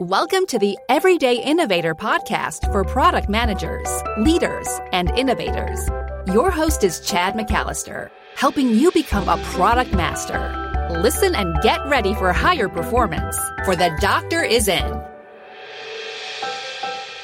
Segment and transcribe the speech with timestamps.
[0.00, 5.88] Welcome to the Everyday Innovator podcast for product managers, leaders, and innovators.
[6.32, 10.88] Your host is Chad McAllister, helping you become a product master.
[11.02, 14.97] Listen and get ready for higher performance, for the doctor is in.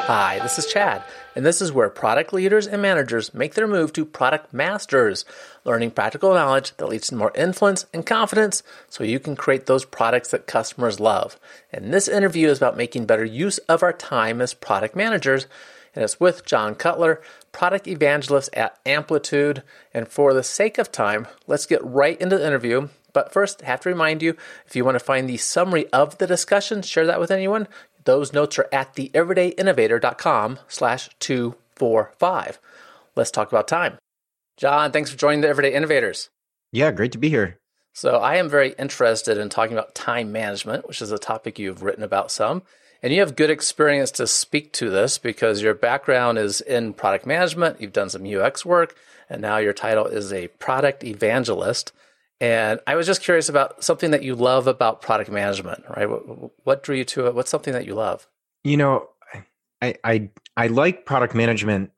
[0.07, 1.03] Hi, this is Chad,
[1.35, 5.25] and this is where product leaders and managers make their move to product masters,
[5.65, 9.87] learning practical knowledge that leads to more influence and confidence so you can create those
[9.87, 11.41] products that customers love.
[11.73, 15.47] And this interview is about making better use of our time as product managers,
[15.95, 19.63] and it's with John Cutler, product evangelist at Amplitude.
[19.95, 22.91] And for the sake of time, let's get right into the interview.
[23.15, 26.19] But first, I have to remind you if you want to find the summary of
[26.19, 27.69] the discussion, share that with anyone,
[28.05, 32.61] those notes are at theeverydayinnovator.com slash 245.
[33.17, 33.99] Let's talk about time.
[34.57, 36.31] John, thanks for joining the Everyday Innovators.
[36.73, 37.59] Yeah, great to be here.
[37.93, 41.83] So, I am very interested in talking about time management, which is a topic you've
[41.85, 42.63] written about some.
[43.05, 47.27] And you have good experience to speak to this because your background is in product
[47.27, 48.97] management, you've done some UX work,
[49.29, 51.93] and now your title is a product evangelist.
[52.45, 56.11] And I was just curious about something that you love about product management, right?
[56.11, 57.35] What, what drew you to it?
[57.35, 58.29] What's something that you love?
[58.65, 59.09] You know,
[59.81, 61.91] I I, I like product management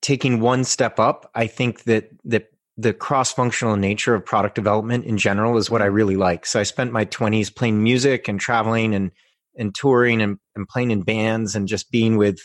[0.00, 1.30] taking one step up.
[1.34, 2.46] I think that that
[2.78, 5.94] the cross-functional nature of product development in general is what I mm-hmm.
[5.94, 6.46] really like.
[6.46, 9.10] So I spent my 20s playing music and traveling and
[9.54, 12.38] and touring and, and playing in bands and just being with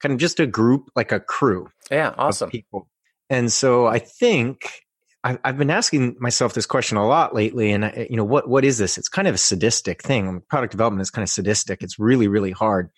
[0.00, 1.68] kind of just a group like a crew.
[1.90, 2.48] Yeah, awesome.
[2.48, 2.88] people.
[3.28, 4.85] And so I think
[5.26, 8.48] I've, I've been asking myself this question a lot lately, and I, you know, what
[8.48, 8.96] what is this?
[8.96, 10.40] It's kind of a sadistic thing.
[10.48, 11.82] Product development is kind of sadistic.
[11.82, 12.90] It's really really hard.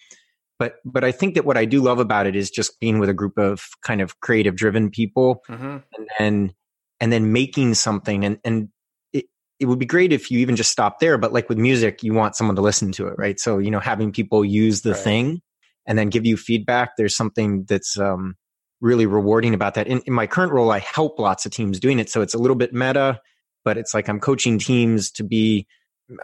[0.59, 3.09] But but I think that what I do love about it is just being with
[3.09, 5.79] a group of kind of creative driven people, mm-hmm.
[5.97, 6.53] and then
[7.01, 8.27] and then making something.
[8.27, 8.69] And and
[9.15, 9.25] it
[9.59, 11.17] it would be great if you even just stop there.
[11.17, 13.41] But like with music, you want someone to listen to it, right?
[13.41, 15.01] So you know, having people use the right.
[15.01, 15.43] thing
[15.87, 16.91] and then give you feedback.
[16.99, 18.35] There's something that's um,
[18.81, 19.87] really rewarding about that.
[19.87, 22.11] In, in my current role, I help lots of teams doing it.
[22.11, 23.21] So it's a little bit meta,
[23.65, 25.67] but it's like I'm coaching teams to be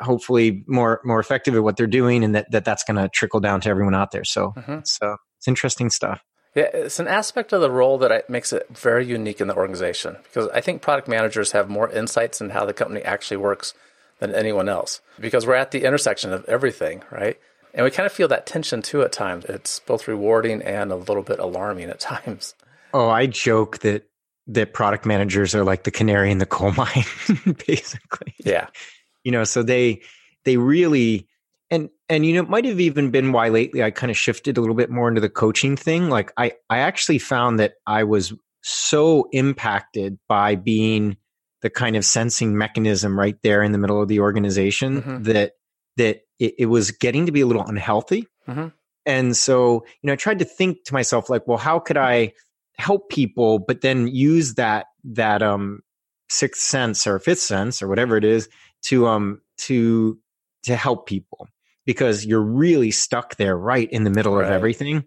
[0.01, 3.41] hopefully more more effective at what they're doing and that, that that's going to trickle
[3.41, 4.73] down to everyone out there so mm-hmm.
[4.73, 6.25] it's uh, it's interesting stuff
[6.55, 10.17] yeah it's an aspect of the role that makes it very unique in the organization
[10.25, 13.75] because i think product managers have more insights in how the company actually works
[14.21, 17.39] than anyone else because we're at the intersection of everything right
[17.75, 19.45] and we kind of feel that tension too at times.
[19.47, 22.55] It's both rewarding and a little bit alarming at times.
[22.93, 24.09] Oh, I joke that
[24.47, 27.05] that product managers are like the canary in the coal mine,
[27.67, 28.35] basically.
[28.39, 28.69] Yeah.
[29.25, 30.03] You know, so they
[30.45, 31.29] they really
[31.71, 34.57] and and you know, it might have even been why lately I kind of shifted
[34.57, 36.09] a little bit more into the coaching thing.
[36.09, 38.33] Like I I actually found that I was
[38.63, 41.17] so impacted by being
[41.63, 45.23] the kind of sensing mechanism right there in the middle of the organization mm-hmm.
[45.25, 45.53] that
[45.97, 48.27] that it, it, was getting to be a little unhealthy.
[48.49, 48.69] Mm-hmm.
[49.07, 52.33] And so, you know, I tried to think to myself, like, well, how could I
[52.79, 55.81] help people, but then use that, that, um,
[56.29, 58.49] sixth sense or fifth sense or whatever it is
[58.87, 60.19] to, um, to,
[60.65, 61.47] to help people
[61.87, 64.47] because you're really stuck there right in the middle right.
[64.47, 65.05] of everything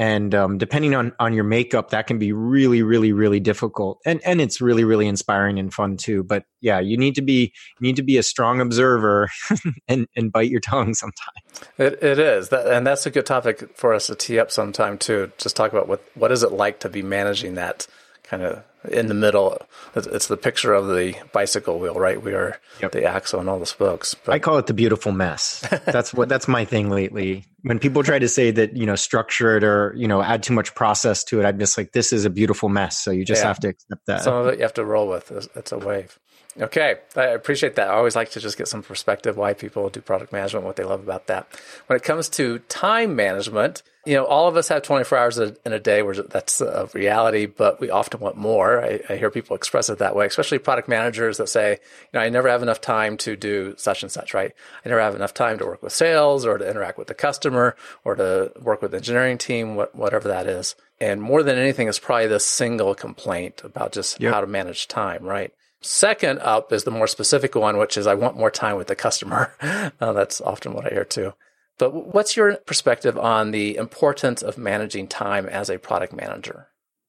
[0.00, 4.00] and um, depending on on your makeup that can be really really really difficult.
[4.06, 6.24] And and it's really really inspiring and fun too.
[6.24, 9.28] But yeah you need to be you need to be a strong observer
[9.88, 11.68] and and bite your tongue sometimes.
[11.76, 12.48] It, it is.
[12.48, 15.32] That, and that's a good topic for us to tee up sometime too.
[15.36, 17.86] Just talk about what what is it like to be managing that
[18.30, 19.58] kind of in the middle.
[19.94, 22.22] It's the picture of the bicycle wheel, right?
[22.22, 22.92] We are yep.
[22.92, 24.14] the axle and all the spokes.
[24.14, 24.32] But.
[24.32, 25.66] I call it the beautiful mess.
[25.84, 27.44] that's what that's my thing lately.
[27.62, 30.54] When people try to say that you know structure it or you know add too
[30.54, 32.98] much process to it, I'm just like, this is a beautiful mess.
[32.98, 33.48] So you just yeah.
[33.48, 34.22] have to accept that.
[34.22, 35.30] Some of it you have to roll with.
[35.56, 36.18] It's a wave.
[36.58, 37.88] Okay, I appreciate that.
[37.88, 40.84] I always like to just get some perspective why people do product management, what they
[40.84, 41.46] love about that.
[41.86, 45.56] When it comes to time management, you know, all of us have 24 hours in
[45.66, 48.82] a day where that's a reality, but we often want more.
[48.82, 51.78] I, I, hear people express it that way, especially product managers that say, you
[52.14, 54.52] know, I never have enough time to do such and such, right?
[54.84, 57.76] I never have enough time to work with sales or to interact with the customer
[58.02, 60.74] or to work with the engineering team, whatever that is.
[60.98, 64.32] And more than anything, it's probably this single complaint about just yep.
[64.32, 65.52] how to manage time, right?
[65.82, 68.96] Second up is the more specific one, which is I want more time with the
[68.96, 69.54] customer.
[70.00, 71.32] uh, that's often what I hear too.
[71.78, 76.68] But what's your perspective on the importance of managing time as a product manager?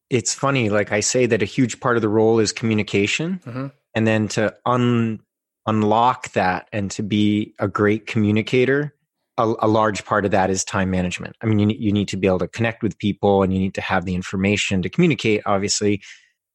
[0.09, 3.41] It's funny, like I say that a huge part of the role is communication.
[3.45, 3.68] Mm-hmm.
[3.94, 5.19] And then to un-
[5.65, 8.95] unlock that and to be a great communicator,
[9.38, 11.35] a, a, large part of that is time management.
[11.41, 13.73] I mean, you, you need to be able to connect with people and you need
[13.75, 16.01] to have the information to communicate, obviously.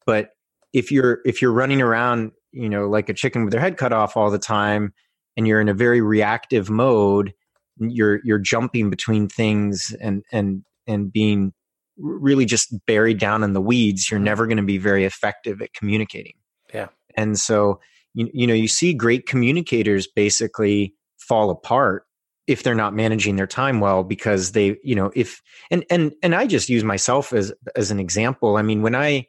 [0.07, 0.31] But
[0.77, 3.93] if you're if you're running around you know like a chicken with their head cut
[3.93, 4.93] off all the time
[5.37, 7.33] and you're in a very reactive mode
[7.79, 11.53] you're you're jumping between things and and and being
[11.99, 14.25] really just buried down in the weeds, you're mm-hmm.
[14.25, 16.35] never going to be very effective at communicating.
[16.73, 16.89] Yeah.
[17.17, 17.81] And so
[18.15, 22.05] you, you know, you see great communicators basically fall apart
[22.47, 26.35] if they're not managing their time well because they, you know, if and and and
[26.35, 28.57] I just use myself as as an example.
[28.57, 29.27] I mean, when I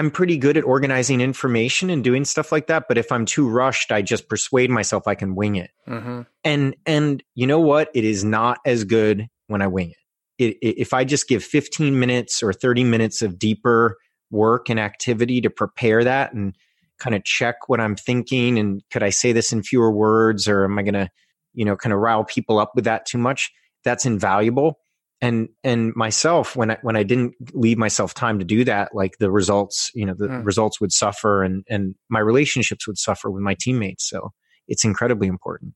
[0.00, 2.84] I'm pretty good at organizing information and doing stuff like that.
[2.88, 5.72] But if I'm too rushed, I just persuade myself I can wing it.
[5.86, 6.22] Mm-hmm.
[6.42, 7.90] And and you know what?
[7.92, 9.96] It is not as good when I wing it.
[10.42, 10.80] It, it.
[10.80, 13.98] If I just give 15 minutes or 30 minutes of deeper
[14.30, 16.56] work and activity to prepare that and
[16.98, 20.64] kind of check what I'm thinking and could I say this in fewer words or
[20.64, 21.10] am I going to,
[21.52, 23.52] you know, kind of rile people up with that too much?
[23.84, 24.78] That's invaluable
[25.20, 29.18] and and myself when i when i didn't leave myself time to do that like
[29.18, 30.44] the results you know the mm.
[30.44, 34.32] results would suffer and and my relationships would suffer with my teammates so
[34.68, 35.74] it's incredibly important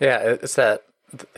[0.00, 0.82] yeah it's that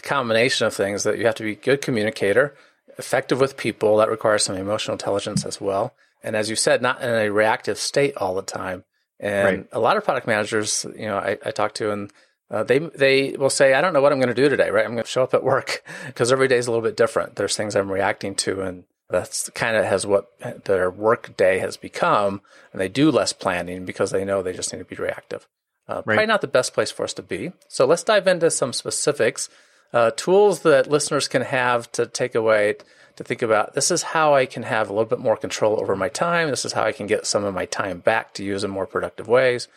[0.02, 2.55] combination of things that you have to be a good communicator
[2.99, 7.00] effective with people that requires some emotional intelligence as well and as you said not
[7.02, 8.84] in a reactive state all the time
[9.20, 9.69] and right.
[9.72, 12.12] a lot of product managers you know i, I talk to and
[12.50, 14.84] uh, they they will say, I don't know what I'm going to do today, right?
[14.84, 17.36] I'm going to show up at work because every day is a little bit different.
[17.36, 20.30] There's things I'm reacting to, and that's kind of has what
[20.64, 22.40] their work day has become.
[22.72, 25.46] And they do less planning because they know they just need to be reactive.
[25.88, 26.16] Uh, right.
[26.16, 27.52] Probably not the best place for us to be.
[27.68, 29.48] So let's dive into some specifics,
[29.92, 32.76] uh, tools that listeners can have to take away
[33.16, 33.74] to think about.
[33.74, 36.50] This is how I can have a little bit more control over my time.
[36.50, 38.86] This is how I can get some of my time back to use in more
[38.86, 39.68] productive ways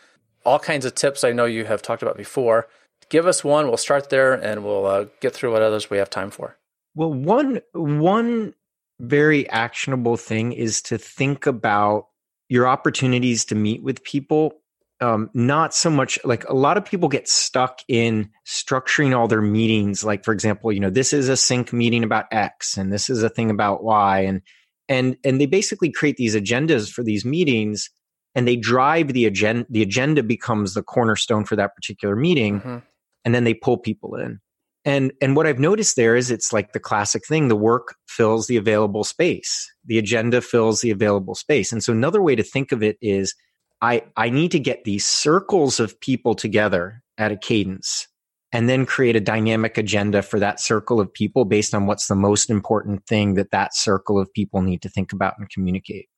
[0.44, 2.68] all kinds of tips I know you have talked about before.
[3.08, 3.68] Give us one.
[3.68, 6.56] We'll start there, and we'll uh, get through what others we have time for.
[6.94, 8.54] Well, one one
[9.00, 12.08] very actionable thing is to think about
[12.48, 14.54] your opportunities to meet with people.
[15.00, 19.42] Um, not so much like a lot of people get stuck in structuring all their
[19.42, 20.04] meetings.
[20.04, 23.22] Like, for example, you know, this is a sync meeting about X, and this is
[23.22, 24.42] a thing about Y, and
[24.88, 27.90] and and they basically create these agendas for these meetings
[28.34, 32.78] and they drive the agenda the agenda becomes the cornerstone for that particular meeting mm-hmm.
[33.24, 34.40] and then they pull people in.
[34.84, 38.46] And and what i've noticed there is it's like the classic thing the work fills
[38.46, 39.70] the available space.
[39.84, 41.72] The agenda fills the available space.
[41.72, 43.34] And so another way to think of it is
[43.80, 48.08] i i need to get these circles of people together at a cadence
[48.54, 52.14] and then create a dynamic agenda for that circle of people based on what's the
[52.14, 56.08] most important thing that that circle of people need to think about and communicate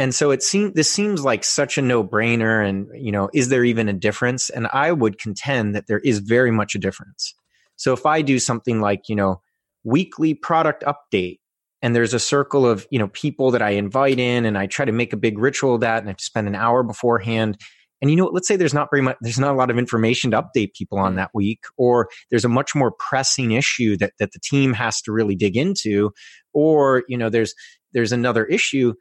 [0.00, 3.62] and so it seems this seems like such a no-brainer and you know is there
[3.62, 4.48] even a difference?
[4.48, 7.34] And i would contend that there is very much a difference.
[7.76, 9.42] So if i do something like you know
[9.84, 11.38] weekly product update
[11.82, 14.86] and there's a circle of you know people that i invite in and i try
[14.86, 17.58] to make a big ritual of that and i spend an hour beforehand.
[18.00, 20.30] And you know let's say there's not very much there's not a lot of information
[20.30, 21.16] to update people on mm.
[21.16, 25.12] that week or there's a much more pressing issue that that the team has to
[25.12, 26.10] really dig into
[26.54, 27.52] or you know there's
[27.92, 28.94] there's another issue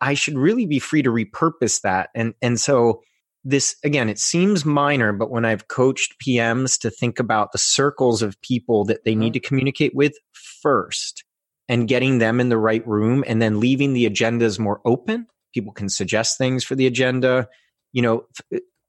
[0.00, 2.10] I should really be free to repurpose that.
[2.14, 3.02] And and so
[3.44, 8.22] this again, it seems minor, but when I've coached PMs to think about the circles
[8.22, 9.20] of people that they mm-hmm.
[9.20, 11.24] need to communicate with first
[11.68, 15.72] and getting them in the right room and then leaving the agendas more open, people
[15.72, 17.48] can suggest things for the agenda.
[17.92, 18.26] You know,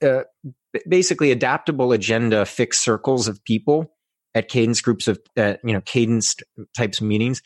[0.02, 0.24] uh,
[0.88, 3.94] basically adaptable agenda, fixed circles of people
[4.36, 6.36] at cadence groups of, uh, you know, cadence
[6.76, 7.42] types of meetings.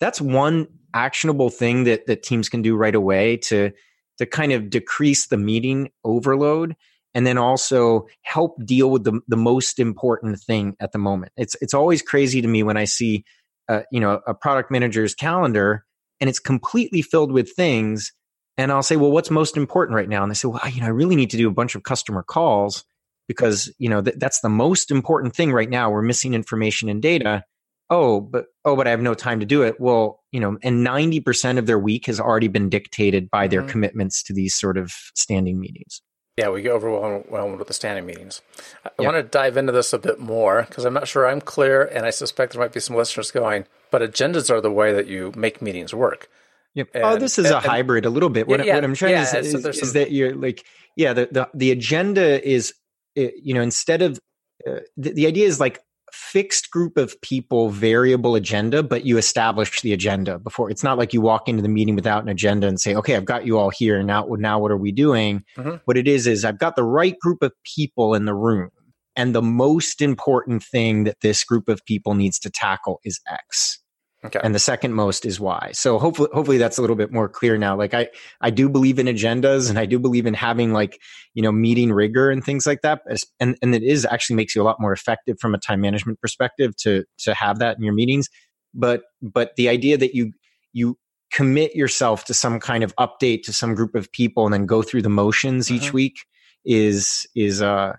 [0.00, 3.70] That's one actionable thing that that teams can do right away to
[4.18, 6.74] to kind of decrease the meeting overload
[7.14, 11.32] and then also help deal with the, the most important thing at the moment.
[11.36, 13.24] It's it's always crazy to me when I see
[13.68, 15.84] uh, you know a product manager's calendar
[16.20, 18.12] and it's completely filled with things
[18.56, 20.86] and I'll say, "Well, what's most important right now?" And they say, "Well, you know,
[20.86, 22.84] I really need to do a bunch of customer calls
[23.28, 25.90] because, you know, th- that's the most important thing right now.
[25.90, 27.44] We're missing information and data."
[27.90, 29.80] oh, but oh, but I have no time to do it.
[29.80, 33.70] Well, you know, and 90% of their week has already been dictated by their mm-hmm.
[33.70, 36.02] commitments to these sort of standing meetings.
[36.36, 38.42] Yeah, we get overwhelmed with the standing meetings.
[38.84, 39.08] I yeah.
[39.08, 42.06] want to dive into this a bit more because I'm not sure I'm clear, and
[42.06, 45.32] I suspect there might be some listeners going, but agendas are the way that you
[45.34, 46.28] make meetings work.
[46.74, 46.90] Yep.
[46.94, 48.46] And, oh, this is and, a hybrid a little bit.
[48.46, 51.12] What, yeah, what I'm trying yeah, to say is, is, is, that you're like, yeah,
[51.12, 52.72] the, the, the agenda is,
[53.16, 54.20] you know, instead of,
[54.64, 55.80] uh, the, the idea is like
[56.18, 60.70] fixed group of people variable agenda but you establish the agenda before.
[60.70, 63.24] It's not like you walk into the meeting without an agenda and say okay i've
[63.24, 64.02] got you all here.
[64.02, 65.44] Now now what are we doing?
[65.56, 65.76] Mm-hmm.
[65.84, 68.70] what it is is i've got the right group of people in the room
[69.16, 73.80] and the most important thing that this group of people needs to tackle is x
[74.24, 74.40] Okay.
[74.42, 75.70] And the second most is why.
[75.74, 77.76] So hopefully, hopefully that's a little bit more clear now.
[77.76, 78.08] Like I,
[78.40, 81.00] I do believe in agendas and I do believe in having like,
[81.34, 83.02] you know, meeting rigor and things like that.
[83.38, 86.20] And, and it is actually makes you a lot more effective from a time management
[86.20, 88.28] perspective to, to have that in your meetings.
[88.74, 90.32] But, but the idea that you,
[90.72, 90.98] you
[91.32, 94.82] commit yourself to some kind of update to some group of people and then go
[94.82, 95.94] through the motions each mm-hmm.
[95.96, 96.24] week
[96.64, 97.92] is, is, uh,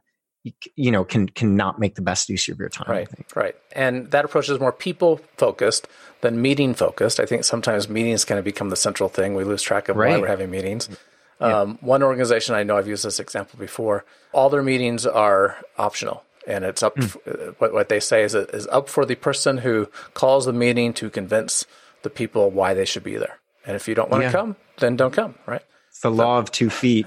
[0.76, 4.12] you know can can not make the best use of your time right right and
[4.12, 5.88] that approach is more people focused
[6.22, 9.62] than meeting focused i think sometimes meetings kind of become the central thing we lose
[9.62, 10.12] track of right.
[10.12, 10.88] why we're having meetings
[11.42, 11.60] yeah.
[11.60, 16.24] um, one organization i know i've used this example before all their meetings are optional
[16.48, 17.56] and it's up mm.
[17.60, 21.10] what, what they say is is up for the person who calls the meeting to
[21.10, 21.66] convince
[22.04, 24.32] the people why they should be there and if you don't want to yeah.
[24.32, 27.06] come then don't come right it's the law of two feet.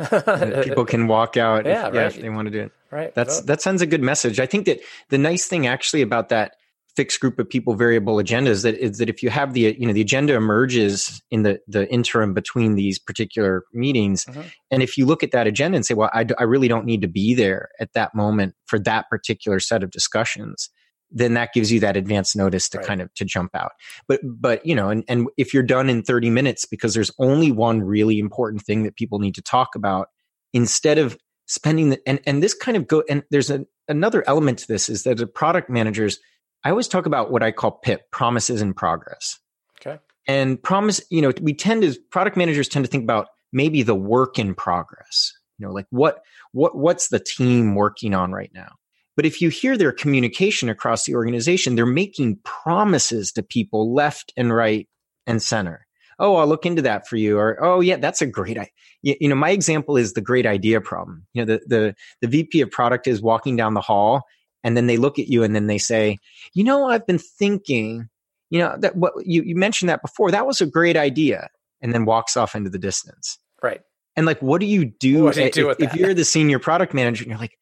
[0.65, 1.95] people can walk out yeah, if, right.
[1.95, 2.73] yeah, if they want to do it.
[2.93, 3.15] Right.
[3.15, 4.39] That's well, that sends a good message.
[4.39, 6.57] I think that the nice thing actually about that
[6.95, 9.87] fixed group of people variable agenda is that is that if you have the you
[9.87, 14.43] know the agenda emerges in the the interim between these particular meetings mm-hmm.
[14.71, 17.01] and if you look at that agenda and say well I, I really don't need
[17.01, 20.69] to be there at that moment for that particular set of discussions
[21.13, 22.87] then that gives you that advance notice to right.
[22.87, 23.73] kind of to jump out.
[24.09, 27.53] But but you know, and, and if you're done in 30 minutes because there's only
[27.53, 30.09] one really important thing that people need to talk about,
[30.53, 31.19] instead of
[31.53, 34.89] spending the and, and this kind of go and there's a, another element to this
[34.89, 36.19] is that the product managers,
[36.65, 39.39] I always talk about what I call PIP, promises in progress.
[39.81, 39.99] Okay.
[40.27, 43.95] And promise, you know, we tend to product managers tend to think about maybe the
[43.95, 45.33] work in progress.
[45.59, 48.73] You know, like what what what's the team working on right now?
[49.15, 54.33] But if you hear their communication across the organization, they're making promises to people left
[54.39, 54.89] and right
[55.27, 55.87] and center.
[56.23, 57.37] Oh, I'll look into that for you.
[57.37, 59.17] Or, oh, yeah, that's a great idea.
[59.21, 61.27] You know, my example is the great idea problem.
[61.35, 64.23] You know, the, the, the VP of product is walking down the hall
[64.63, 66.19] and then they look at you and then they say,
[66.55, 68.09] you know, I've been thinking,
[68.51, 70.31] you know, that what you, you mentioned that before.
[70.31, 71.49] That was a great idea.
[71.81, 73.39] And then walks off into the distance.
[73.61, 73.81] Right.
[74.15, 76.95] And like, what do you do, do, you do if, if, you're the senior product
[76.95, 77.59] manager and you're like,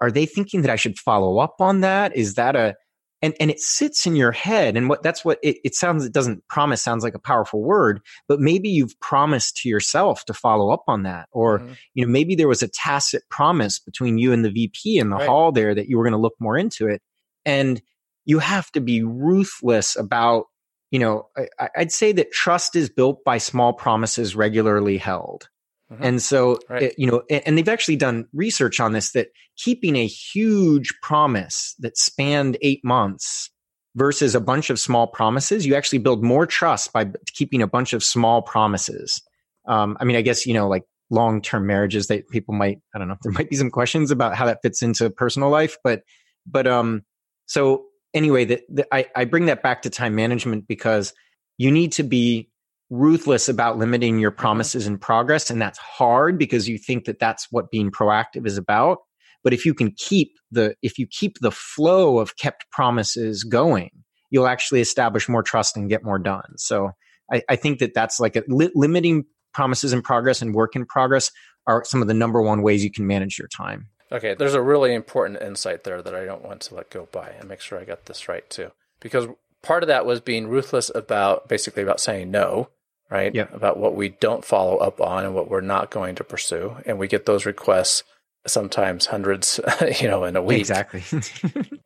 [0.00, 2.16] are they thinking that I should follow up on that?
[2.16, 2.74] Is that a
[3.22, 6.12] and and it sits in your head and what that's what it, it sounds it
[6.12, 10.70] doesn't promise sounds like a powerful word but maybe you've promised to yourself to follow
[10.70, 11.72] up on that or mm-hmm.
[11.94, 15.16] you know maybe there was a tacit promise between you and the vp in the
[15.16, 15.28] right.
[15.28, 17.02] hall there that you were going to look more into it
[17.44, 17.82] and
[18.24, 20.46] you have to be ruthless about
[20.90, 25.48] you know I, i'd say that trust is built by small promises regularly held
[25.92, 26.04] Mm-hmm.
[26.04, 26.84] And so, right.
[26.84, 31.74] it, you know, and they've actually done research on this that keeping a huge promise
[31.80, 33.50] that spanned eight months
[33.96, 37.92] versus a bunch of small promises, you actually build more trust by keeping a bunch
[37.92, 39.20] of small promises.
[39.66, 42.98] Um, I mean, I guess, you know, like long term marriages that people might, I
[42.98, 46.02] don't know, there might be some questions about how that fits into personal life, but,
[46.46, 47.02] but, um,
[47.46, 51.12] so anyway, that I, I bring that back to time management because
[51.58, 52.49] you need to be
[52.90, 54.40] ruthless about limiting your mm-hmm.
[54.40, 58.58] promises and progress and that's hard because you think that that's what being proactive is
[58.58, 58.98] about.
[59.42, 63.90] But if you can keep the if you keep the flow of kept promises going
[64.32, 66.56] you'll actually establish more trust and get more done.
[66.56, 66.90] So
[67.32, 70.84] i, I think that that's like a, li- limiting promises in progress and work in
[70.84, 71.30] progress
[71.66, 73.88] are some of the number one ways you can manage your time.
[74.10, 77.30] Okay there's a really important insight there that i don't want to let go by
[77.38, 78.72] and make sure i got this right too.
[79.00, 79.28] Because
[79.62, 82.68] part of that was being ruthless about basically about saying no
[83.10, 83.34] right?
[83.34, 83.48] Yeah.
[83.52, 86.76] About what we don't follow up on and what we're not going to pursue.
[86.86, 88.04] And we get those requests
[88.46, 89.60] sometimes hundreds,
[90.00, 90.60] you know, in a week.
[90.60, 91.02] Exactly.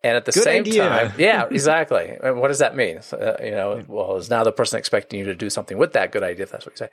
[0.05, 0.89] and at the same idea.
[0.89, 2.17] time, yeah, exactly.
[2.23, 3.01] And what does that mean?
[3.13, 6.13] Uh, you know, well, is now the person expecting you to do something with that
[6.13, 6.91] good idea, if that's what you say.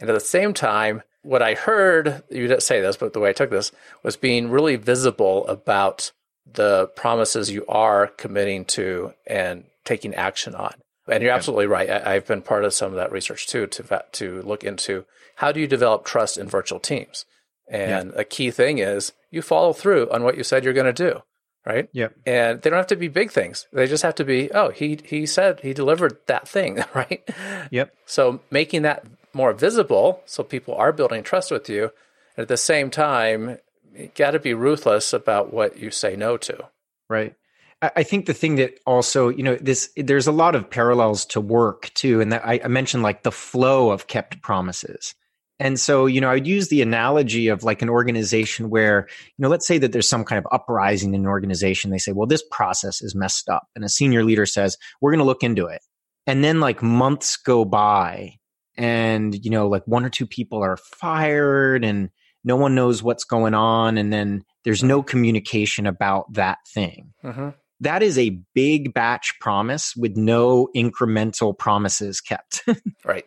[0.00, 3.30] And at the same time, what I heard, you didn't say this, but the way
[3.30, 3.72] I took this
[4.02, 6.12] was being really visible about
[6.50, 10.74] the promises you are committing to and taking action on.
[11.08, 11.90] And you're absolutely right.
[11.90, 15.04] I, have been part of some of that research too to to look into
[15.36, 17.24] how do you develop trust in virtual teams.
[17.68, 18.20] And yeah.
[18.20, 21.22] a key thing is you follow through on what you said you're going to do,
[21.66, 21.88] right?
[21.92, 22.14] Yep.
[22.26, 23.66] And they don't have to be big things.
[23.72, 27.28] They just have to be, oh, he he said he delivered that thing, right?
[27.70, 27.94] Yep.
[28.06, 31.90] So making that more visible so people are building trust with you.
[32.36, 33.58] And at the same time,
[33.94, 36.68] you got to be ruthless about what you say no to.
[37.08, 37.34] Right.
[37.82, 41.40] I think the thing that also, you know, this there's a lot of parallels to
[41.40, 45.14] work too, and that I, I mentioned like the flow of kept promises.
[45.58, 49.42] And so, you know, I would use the analogy of like an organization where, you
[49.42, 51.90] know, let's say that there's some kind of uprising in an organization.
[51.90, 53.68] They say, well, this process is messed up.
[53.76, 55.80] And a senior leader says, we're going to look into it.
[56.26, 58.38] And then like months go by
[58.76, 62.10] and, you know, like one or two people are fired and
[62.42, 63.98] no one knows what's going on.
[63.98, 67.12] And then there's no communication about that thing.
[67.22, 67.50] Mm-hmm
[67.82, 72.62] that is a big batch promise with no incremental promises kept
[73.04, 73.24] right.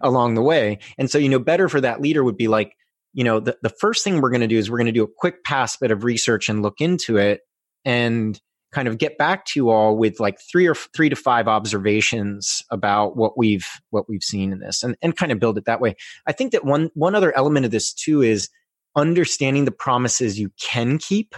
[0.00, 0.78] along the way.
[0.98, 2.76] And so you know better for that leader would be like
[3.12, 5.04] you know the, the first thing we're going to do is we're going to do
[5.04, 7.40] a quick pass bit of research and look into it
[7.84, 8.40] and
[8.72, 12.62] kind of get back to you all with like three or three to five observations
[12.70, 15.80] about what we've what we've seen in this and, and kind of build it that
[15.80, 15.94] way.
[16.26, 18.48] I think that one one other element of this too is
[18.96, 21.34] understanding the promises you can keep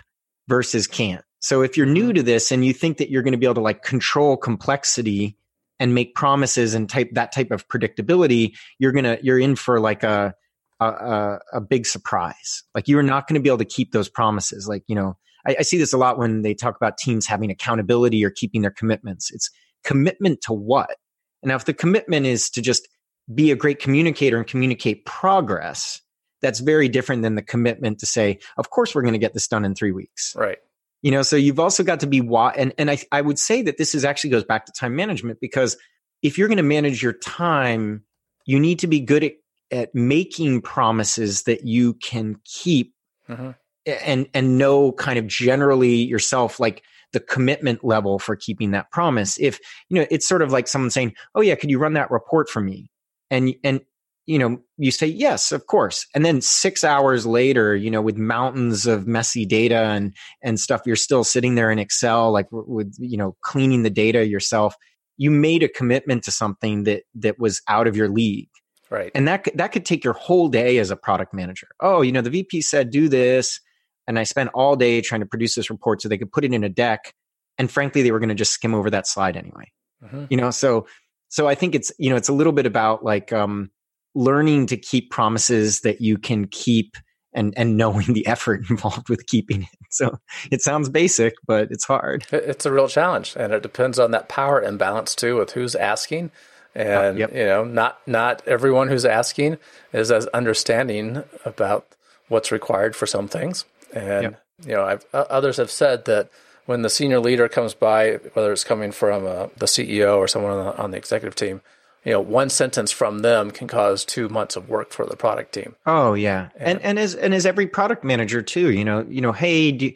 [0.49, 2.15] versus can't so if you're new mm-hmm.
[2.15, 5.37] to this and you think that you're going to be able to like control complexity
[5.79, 10.03] and make promises and type that type of predictability you're gonna you're in for like
[10.03, 10.35] a
[10.79, 14.69] a, a, big surprise like you're not going to be able to keep those promises
[14.69, 15.17] like you know
[15.47, 18.63] I, I see this a lot when they talk about teams having accountability or keeping
[18.63, 19.31] their commitments.
[19.31, 19.51] It's
[19.85, 20.97] commitment to what?
[21.43, 22.89] And now, if the commitment is to just
[23.33, 26.01] be a great communicator and communicate progress,
[26.43, 29.49] that's very different than the commitment to say, of course, we're going to get this
[29.49, 30.35] done in three weeks.
[30.37, 30.59] Right.
[31.03, 33.79] You know, so you've also got to be and and I I would say that
[33.79, 35.77] this is actually goes back to time management because
[36.23, 38.03] if you're going to manage your time,
[38.47, 39.33] you need to be good at
[39.71, 42.95] at making promises that you can keep
[43.29, 43.51] mm-hmm.
[43.87, 49.39] and and know kind of generally yourself like the commitment level for keeping that promise.
[49.39, 52.11] If you know it's sort of like someone saying oh yeah could you run that
[52.11, 52.91] report for me?
[53.31, 53.81] And and
[54.27, 58.17] you know you say yes of course and then 6 hours later you know with
[58.17, 62.95] mountains of messy data and and stuff you're still sitting there in excel like with
[62.99, 64.75] you know cleaning the data yourself
[65.17, 68.49] you made a commitment to something that that was out of your league
[68.91, 72.13] right and that that could take your whole day as a product manager oh you
[72.13, 73.61] know the vp said do this
[74.07, 76.53] and I spent all day trying to produce this report so they could put it
[76.53, 77.13] in a deck.
[77.59, 79.73] And frankly, they were going to just skim over that slide anyway.
[80.05, 80.25] Mm-hmm.
[80.31, 80.87] You know, so
[81.29, 83.71] so I think it's you know it's a little bit about like um,
[84.17, 86.97] learning to keep promises that you can keep
[87.33, 89.69] and and knowing the effort involved with keeping it.
[89.91, 90.19] So
[90.51, 92.27] it sounds basic, but it's hard.
[92.33, 96.33] It's a real challenge, and it depends on that power imbalance too, with who's asking.
[96.75, 97.35] And uh, yep.
[97.35, 99.59] you know, not not everyone who's asking
[99.93, 101.87] is as understanding about
[102.29, 103.65] what's required for some things.
[103.95, 104.43] And yep.
[104.67, 106.31] you know, I've, uh, others have said that
[106.67, 110.53] when the senior leader comes by, whether it's coming from uh, the CEO or someone
[110.53, 111.63] on the, on the, executive team,
[112.07, 115.53] you know, one sentence from them can cause two months of work for the product
[115.53, 115.75] team.
[115.85, 119.21] Oh yeah, and and, and as and as every product manager too, you know, you
[119.21, 119.93] know, hey, do,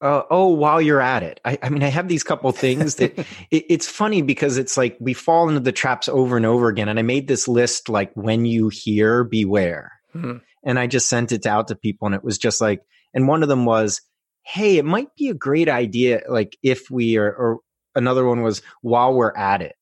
[0.00, 3.18] uh, oh, while you're at it, I, I mean, I have these couple things that
[3.50, 6.88] it, it's funny because it's like we fall into the traps over and over again.
[6.88, 10.38] And I made this list like when you hear, beware, mm-hmm.
[10.62, 12.82] and I just sent it out to people, and it was just like
[13.14, 14.00] and one of them was,
[14.42, 17.58] hey, it might be a great idea, like if we are, or
[17.94, 19.74] another one was while we're at it.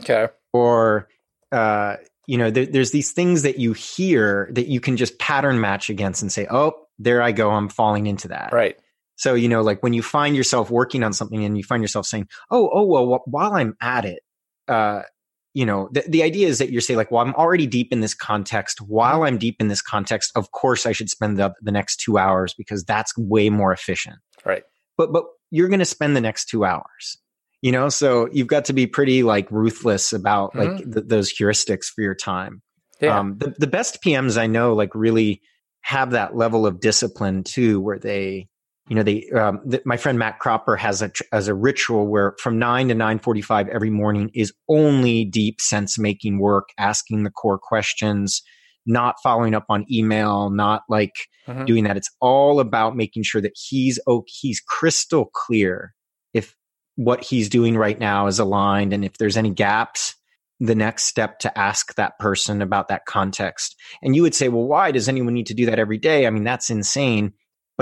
[0.00, 0.28] Okay.
[0.52, 1.08] Or,
[1.52, 5.60] uh, you know, there, there's these things that you hear that you can just pattern
[5.60, 8.52] match against and say, oh, there I go, I'm falling into that.
[8.52, 8.76] Right.
[9.16, 12.06] So, you know, like when you find yourself working on something and you find yourself
[12.06, 14.20] saying, oh, oh, well, while I'm at it,
[14.68, 15.02] uh,
[15.54, 18.00] you know, the, the idea is that you're saying like, well, I'm already deep in
[18.00, 18.80] this context.
[18.80, 22.16] While I'm deep in this context, of course I should spend the, the next two
[22.16, 24.16] hours because that's way more efficient.
[24.44, 24.62] Right.
[24.96, 27.18] But, but you're going to spend the next two hours,
[27.62, 30.74] you know, so you've got to be pretty like ruthless about mm-hmm.
[30.74, 32.60] like th- those heuristics for your time.
[33.00, 33.18] Yeah.
[33.18, 35.40] Um, the, the best PMs I know like really
[35.82, 38.48] have that level of discipline too, where they,
[38.88, 42.34] you know, they, um, the, my friend Matt Cropper has a, as a ritual where
[42.38, 47.58] from nine to 945 every morning is only deep sense making work, asking the core
[47.58, 48.42] questions,
[48.86, 51.14] not following up on email, not like
[51.46, 51.64] mm-hmm.
[51.64, 51.96] doing that.
[51.96, 55.94] It's all about making sure that he's, oh, he's crystal clear
[56.34, 56.54] if
[56.96, 60.14] what he's doing right now is aligned and if there's any gaps,
[60.60, 63.74] the next step to ask that person about that context.
[64.02, 66.26] And you would say, well, why does anyone need to do that every day?
[66.26, 67.32] I mean, that's insane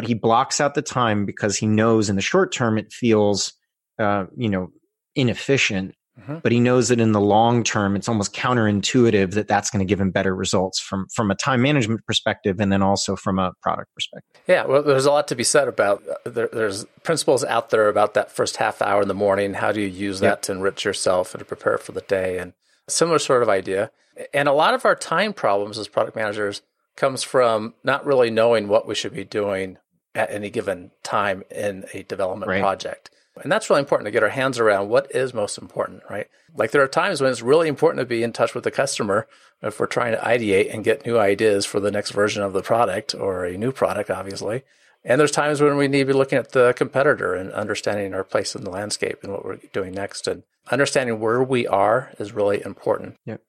[0.00, 3.52] but he blocks out the time because he knows in the short term it feels,
[3.98, 4.70] uh, you know,
[5.14, 5.94] inefficient.
[6.20, 6.38] Mm-hmm.
[6.42, 9.88] But he knows that in the long term, it's almost counterintuitive that that's going to
[9.88, 13.52] give him better results from from a time management perspective, and then also from a
[13.62, 14.42] product perspective.
[14.46, 17.88] Yeah, well, there's a lot to be said about uh, there, there's principles out there
[17.88, 19.54] about that first half hour in the morning.
[19.54, 20.42] How do you use that yep.
[20.42, 22.38] to enrich yourself and to prepare for the day?
[22.38, 22.52] And
[22.88, 23.90] similar sort of idea.
[24.34, 26.62] And a lot of our time problems as product managers
[26.96, 29.78] comes from not really knowing what we should be doing
[30.14, 32.60] at any given time in a development right.
[32.60, 33.10] project.
[33.42, 36.26] And that's really important to get our hands around what is most important, right?
[36.54, 39.26] Like there are times when it's really important to be in touch with the customer
[39.62, 42.62] if we're trying to ideate and get new ideas for the next version of the
[42.62, 44.62] product or a new product, obviously.
[45.04, 48.24] And there's times when we need to be looking at the competitor and understanding our
[48.24, 50.28] place in the landscape and what we're doing next.
[50.28, 53.16] And understanding where we are is really important.
[53.24, 53.40] Yep.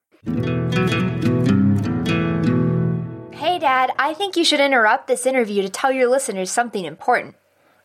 [3.33, 7.35] Hey, Dad, I think you should interrupt this interview to tell your listeners something important.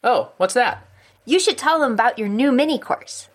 [0.05, 0.87] Oh, what's that?
[1.29, 3.29] You should tell them about your new mini course.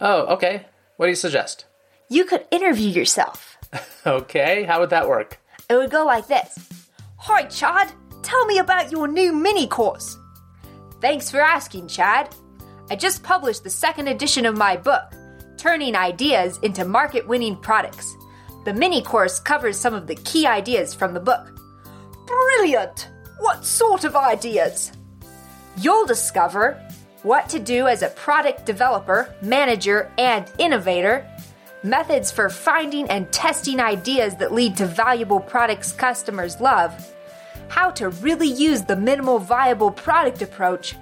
[0.00, 0.66] Oh, okay.
[0.96, 1.64] What do you suggest?
[2.08, 3.56] You could interview yourself.
[4.06, 5.40] Okay, how would that work?
[5.68, 6.56] It would go like this
[7.16, 7.92] Hi, Chad.
[8.22, 10.16] Tell me about your new mini course.
[11.00, 12.32] Thanks for asking, Chad.
[12.88, 15.12] I just published the second edition of my book,
[15.56, 18.16] Turning Ideas into Market Winning Products.
[18.64, 21.58] The mini course covers some of the key ideas from the book.
[22.26, 23.08] Brilliant!
[23.40, 24.92] What sort of ideas?
[25.78, 26.80] You'll discover
[27.26, 31.26] what to do as a product developer, manager, and innovator,
[31.82, 37.12] methods for finding and testing ideas that lead to valuable products customers love,
[37.66, 40.94] how to really use the minimal viable product approach,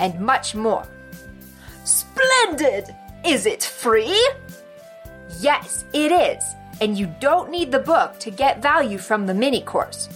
[0.00, 0.84] and much more.
[1.84, 2.92] Splendid!
[3.24, 4.18] Is it free?
[5.38, 6.42] Yes, it is,
[6.80, 10.08] and you don't need the book to get value from the mini course.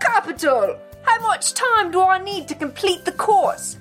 [0.00, 0.78] Capital!
[1.02, 3.76] How much time do I need to complete the course?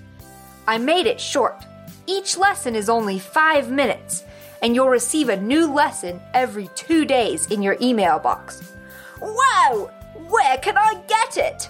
[0.67, 1.65] I made it short.
[2.05, 4.23] Each lesson is only five minutes,
[4.61, 8.73] and you'll receive a new lesson every two days in your email box.
[9.21, 9.89] Wow!
[10.27, 11.69] Where can I get it?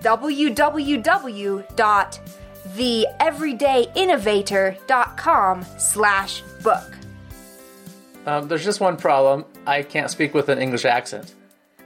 [0.02, 2.33] www.theeverydayinnovator.com
[5.78, 6.98] slash book.
[8.26, 9.46] Um, there's just one problem.
[9.68, 11.34] I can't speak with an English accent.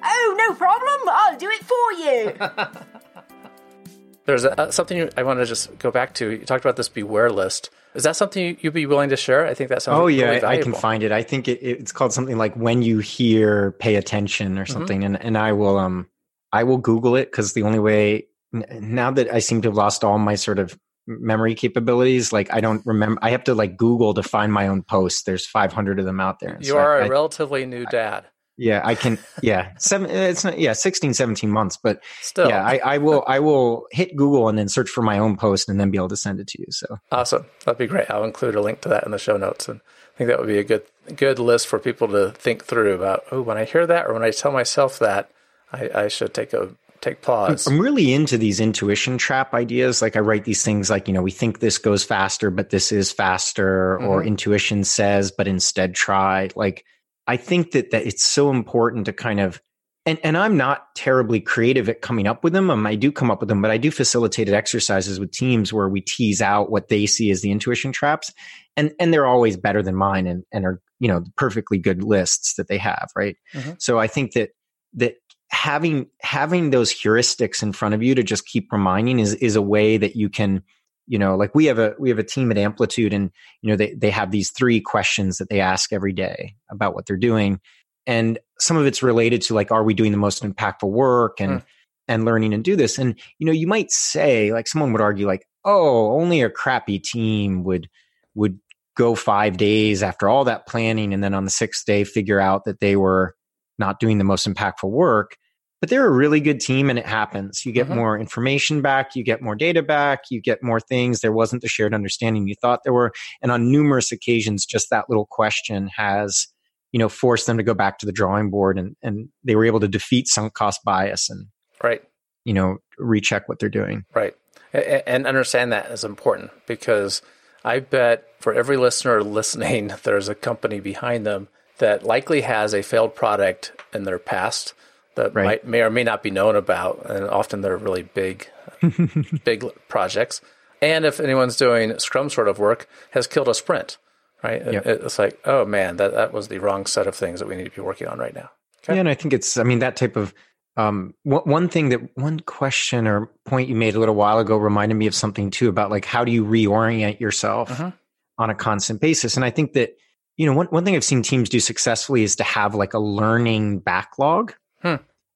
[0.04, 1.10] Oh, no problem.
[1.10, 2.78] I'll do it for you.
[4.26, 6.30] There's a, uh, something I want to just go back to.
[6.32, 7.70] You talked about this beware list.
[7.96, 9.46] Is that something you'd be willing to share?
[9.48, 10.00] I think that sounds.
[10.02, 11.14] Oh yeah, really I can find it.
[11.14, 14.74] I think it, it's called something like "When You Hear, Pay Attention" or Mm-hmm.
[14.74, 15.04] something.
[15.06, 16.08] And and I will um
[16.52, 19.76] I will Google it because the only way n- now that I seem to have
[19.76, 23.20] lost all my sort of memory capabilities, like I don't remember.
[23.24, 25.24] I have to like Google to find my own posts.
[25.24, 26.58] There's 500 of them out there.
[26.62, 28.26] You So are I- a I- relatively new dad.
[28.58, 29.18] yeah, I can.
[29.42, 30.10] Yeah, seven.
[30.10, 30.58] It's not.
[30.60, 31.78] Yeah, 16, 17 months.
[31.82, 33.24] But Still, yeah, I, I will.
[33.28, 36.08] I will hit Google and then search for my own post and then be able
[36.10, 36.66] to send it to you.
[36.72, 37.46] So awesome.
[37.66, 38.10] That'd be great.
[38.10, 40.48] I'll include a link to that in the show notes, and I think that would
[40.48, 40.84] be a good
[41.16, 43.24] good list for people to think through about.
[43.32, 45.30] Oh, when I hear that, or when I tell myself that,
[45.72, 46.70] I, I should take a
[47.02, 47.68] take pause.
[47.68, 50.02] I'm really into these intuition trap ideas.
[50.02, 52.92] Like I write these things like, you know, we think this goes faster, but this
[52.92, 56.50] is faster, or intuition says, but instead try.
[56.56, 56.86] Like
[57.28, 59.62] I think that that it's so important to kind of
[60.08, 62.70] and, and I'm not terribly creative at coming up with them.
[62.70, 65.90] Um, I do come up with them, but I do facilitated exercises with teams where
[65.90, 68.32] we tease out what they see as the intuition traps.
[68.78, 72.54] And and they're always better than mine and, and are, you know, perfectly good lists
[72.56, 73.36] that they have, right?
[73.54, 73.82] Mhm.
[73.82, 74.52] So I think that
[74.94, 75.16] that
[75.50, 79.62] having having those heuristics in front of you to just keep reminding is is a
[79.62, 80.62] way that you can
[81.08, 83.32] you know like we have a we have a team at amplitude and
[83.62, 87.06] you know they they have these three questions that they ask every day about what
[87.06, 87.62] they're doing
[88.06, 91.60] and some of it's related to like are we doing the most impactful work and
[91.60, 91.66] Mm.
[92.10, 95.28] and learning and do this and you know you might say like someone would argue
[95.28, 97.88] like oh only a crappy team would
[98.36, 98.60] would
[98.98, 102.66] go 5 days after all that planning and then on the 6th day figure out
[102.66, 103.36] that they were
[103.80, 105.38] not doing the most impactful work
[105.80, 107.96] but they're a really good team and it happens you get Mhm.
[107.96, 111.68] more information back you get more data back you get more things there wasn't the
[111.68, 113.12] shared understanding you thought there were
[113.42, 116.48] and on numerous occasions just that little question has
[116.92, 119.66] you know forced them to go back to the drawing board and and they were
[119.66, 121.48] able to defeat sunk cost bias and
[121.84, 122.02] right.
[122.46, 124.36] you know recheck what they're doing Right.
[124.74, 127.22] And understand that is important because
[127.64, 131.48] I bet for every listener listening, there's a company behind them
[131.80, 134.74] that likely has a failed product in their past
[135.16, 135.46] that Right.
[135.46, 137.06] might, may or may not be known about.
[137.10, 138.48] And often they're really big,
[139.44, 140.42] big projects.
[140.82, 143.98] And if anyone's doing Scrum sort of work, has killed a sprint,
[144.44, 144.62] right?
[144.64, 144.86] Yep.
[144.86, 147.66] It's like, oh man, that, that was the wrong set of things that we need
[147.66, 148.52] to be working on right now.
[148.84, 148.94] Okay.
[148.94, 149.58] Yeah, and I think it's.
[149.58, 150.34] I mean, that type of
[150.78, 154.56] um, one, one thing that one question or point you made a little while ago
[154.56, 157.94] reminded me of something too about like how do you reorient yourself Mhm.
[158.38, 159.98] on a constant basis, and I think that
[160.38, 163.00] you know one one thing I've seen teams do successfully is to have like a
[163.00, 164.96] learning backlog, Hmm.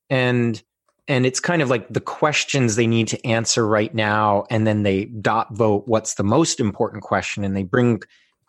[0.09, 0.61] and
[1.07, 4.83] and it's kind of like the questions they need to answer right now, and then
[4.83, 8.01] they dot vote what's the most important question, and they bring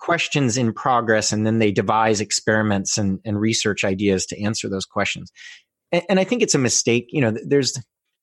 [0.02, 4.84] questions in progress and then they devise experiments and, and research ideas to answer those
[4.84, 5.30] questions
[5.92, 7.78] and, and i think it's a mistake you know there's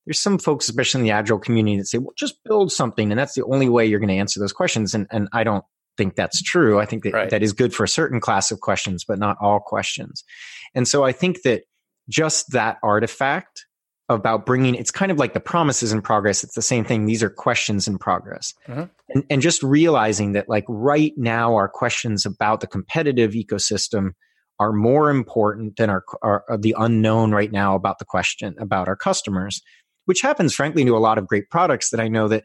[0.06, 3.18] there's some folks especially in the agile community that say well just build something and
[3.18, 5.64] that's the only way you're going to answer those questions and, and i don't
[6.00, 6.80] think that's true.
[6.80, 7.30] I think that Right.
[7.30, 10.24] that is good for a certain class of questions but not all questions.
[10.76, 11.64] And so i think that
[12.10, 13.66] just that artifact
[14.10, 16.44] about bringing it's kind of like the promises in progress.
[16.44, 17.06] It's the same thing.
[17.06, 18.54] These are questions in progress.
[18.68, 18.84] Mm-hmm.
[19.14, 24.14] and, and just realizing that like right now our questions about the competitive ecosystem
[24.60, 28.96] are more important than our, our, the unknown right now about the question about our
[28.98, 29.62] customers
[30.06, 32.44] which happens frankly to a lot of great products that i know that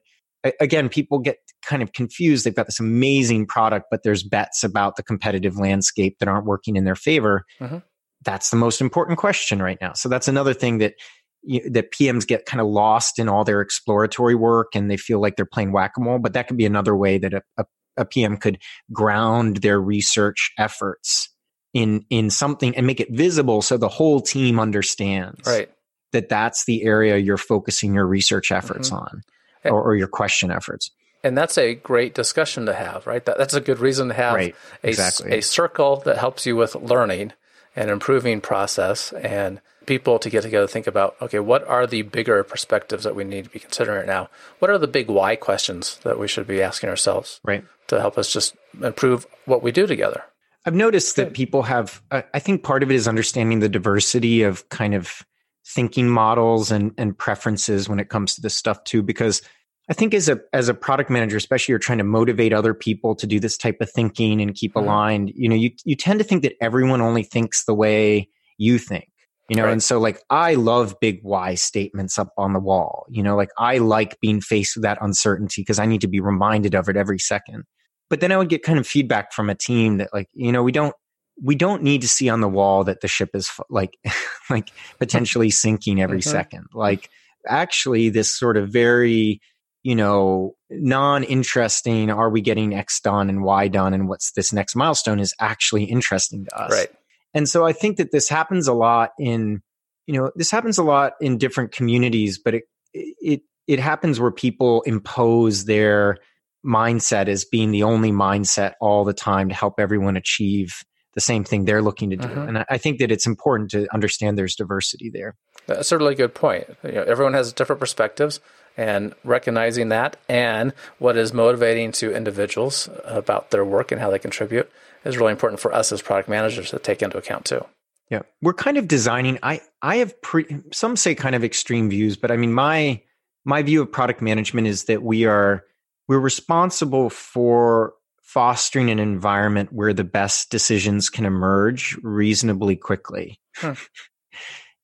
[0.60, 2.44] again people get kind of confused.
[2.44, 6.76] They've got this amazing product but there's bets about the competitive landscape that aren't working
[6.76, 7.44] in their favor.
[7.60, 7.78] Mm-hmm.
[8.24, 9.92] that's the most important question right now.
[9.92, 10.94] So that's another thing that
[11.42, 15.20] you, that PMs get kind of lost in all their exploratory work and they feel
[15.20, 17.64] like they're playing whack-a-mole but that could be another way that a, a,
[17.98, 18.58] a PM could
[18.92, 21.28] ground their research efforts
[21.74, 25.68] in in something and make it visible so the whole team understands right.
[26.12, 29.04] that that's the area you're focusing your research efforts mm-hmm.
[29.04, 29.22] on
[29.64, 30.90] Eh, or, or, your question efforts.
[31.22, 33.24] and that's a great discussion to have right?
[33.24, 35.38] That, that's a good reason to have right, a, exactly.
[35.38, 37.32] a circle that helps you with learning
[37.76, 42.42] and improving process and people to get together think about okay what are the bigger
[42.42, 44.28] perspectives that we need to be considering right now?
[44.58, 47.64] What are the big why questions that we should be asking ourselves right.
[47.88, 50.24] to help us just improve what we do together?
[50.66, 54.68] I've noticed that people have i think part of it is understanding the diversity of
[54.68, 55.24] kind of
[55.66, 59.40] thinking models and, and preferences when it comes to this stuff too because
[59.88, 63.14] I think as a as a product manager, especially you're trying to motivate other people
[63.16, 64.86] to do this type of thinking and keep mm-hmm.
[64.86, 68.78] aligned, you know, you you tend to think that everyone only thinks the way you
[68.78, 69.08] think.
[69.50, 69.72] You know, right.
[69.72, 73.04] and so like I love big why statements up on the wall.
[73.10, 76.20] You know, like I like being faced with that uncertainty because I need to be
[76.20, 77.64] reminded of it every second.
[78.08, 80.62] But then I would get kind of feedback from a team that like, you know,
[80.62, 80.94] we don't
[81.42, 83.96] we don't need to see on the wall that the ship is like
[84.50, 86.30] like potentially sinking every mm-hmm.
[86.30, 86.66] second.
[86.72, 87.10] Like
[87.46, 89.40] actually this sort of very
[89.84, 94.74] you know, non-interesting, are we getting X done and Y done and what's this next
[94.74, 96.72] milestone is actually interesting to us.
[96.72, 96.88] Right.
[97.34, 99.60] And so I think that this happens a lot in,
[100.06, 104.30] you know, this happens a lot in different communities, but it, it, it happens where
[104.30, 106.16] people impose their
[106.64, 110.82] mindset as being the only mindset all the time to help everyone achieve
[111.14, 112.28] the same thing they're looking to do.
[112.28, 112.48] Mm-hmm.
[112.56, 115.36] And I think that it's important to understand there's diversity there.
[115.66, 116.66] That's a really good point.
[116.82, 118.40] You know, everyone has different perspectives
[118.76, 124.18] and recognizing that and what is motivating to individuals about their work and how they
[124.18, 124.70] contribute
[125.04, 127.64] is really important for us as product managers to take into account too.
[128.10, 128.22] Yeah.
[128.42, 132.30] We're kind of designing I I have pre, some say kind of extreme views, but
[132.30, 133.00] I mean my
[133.44, 135.64] my view of product management is that we are
[136.08, 137.94] we're responsible for
[138.34, 143.40] fostering an environment where the best decisions can emerge reasonably quickly.
[143.56, 143.74] Hmm.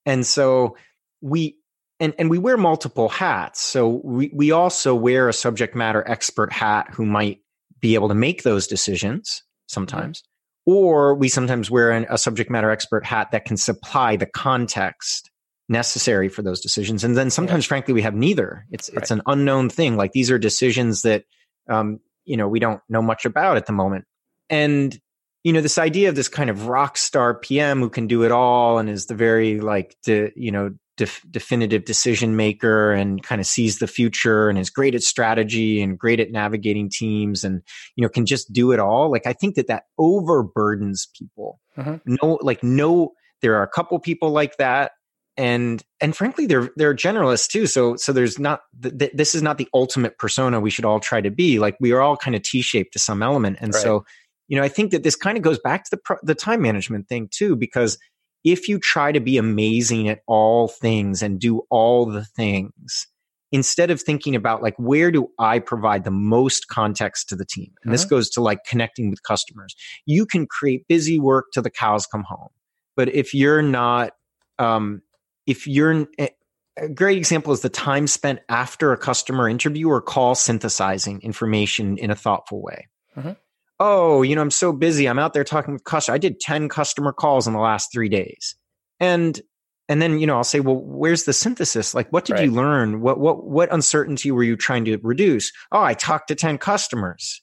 [0.07, 0.77] and so
[1.21, 1.57] we
[1.99, 3.61] and, and we wear multiple hats.
[3.61, 7.41] So we, we also wear a subject matter expert hat who might
[7.81, 10.21] be able to make those decisions sometimes.
[10.21, 10.73] Mm-hmm.
[10.73, 15.31] Or we sometimes wear an, a subject matter expert hat that can supply the context
[15.69, 17.03] necessary for those decisions.
[17.03, 17.69] And then sometimes, yeah.
[17.69, 18.67] frankly, we have neither.
[18.71, 19.03] It's right.
[19.03, 19.97] it's an unknown thing.
[19.97, 21.25] Like these are decisions that
[21.69, 24.05] um, you know we don't know much about at the moment.
[24.49, 24.99] And
[25.45, 28.33] you know this idea of this kind of rock star PM who can do it
[28.33, 33.41] all and is the very like the you know def- definitive decision maker and kind
[33.41, 37.63] of sees the future and is great at strategy and great at navigating teams and
[37.97, 41.97] you know can just do it all like i think that that overburdens people mm-hmm.
[42.23, 44.93] no like no there are a couple people like that
[45.37, 49.43] and and frankly they're they're generalists too so so there's not th- th- this is
[49.43, 52.35] not the ultimate persona we should all try to be like we are all kind
[52.35, 53.83] of t-shaped to some element and right.
[53.83, 54.05] so
[54.49, 56.61] you know i think that this kind of goes back to the pro- the time
[56.61, 57.97] management thing too because
[58.45, 63.07] if you try to be amazing at all things and do all the things,
[63.53, 67.73] instead of thinking about like, where do I provide the most context to the team?
[67.83, 68.11] And this uh-huh.
[68.11, 69.75] goes to like connecting with customers.
[70.07, 72.49] You can create busy work till the cows come home.
[72.97, 74.13] But if you're not,
[74.59, 75.03] um,
[75.51, 76.29] if you're, eh,
[76.77, 81.99] a great example is the time spent after a customer interview or call synthesizing information
[81.99, 82.89] in a thoughtful way.
[83.17, 83.35] Uh-huh
[83.81, 85.07] oh, you know, I'm so busy.
[85.07, 86.15] I'm out there talking with customers.
[86.15, 88.55] I did 10 customer calls in the last three days.
[89.01, 89.41] And
[89.89, 91.95] and then, you know, I'll say, well, where's the synthesis?
[91.95, 92.45] Like, what did right.
[92.45, 93.01] you learn?
[93.01, 95.51] What what what uncertainty were you trying to reduce?
[95.73, 97.43] Oh, I talked to 10 customers.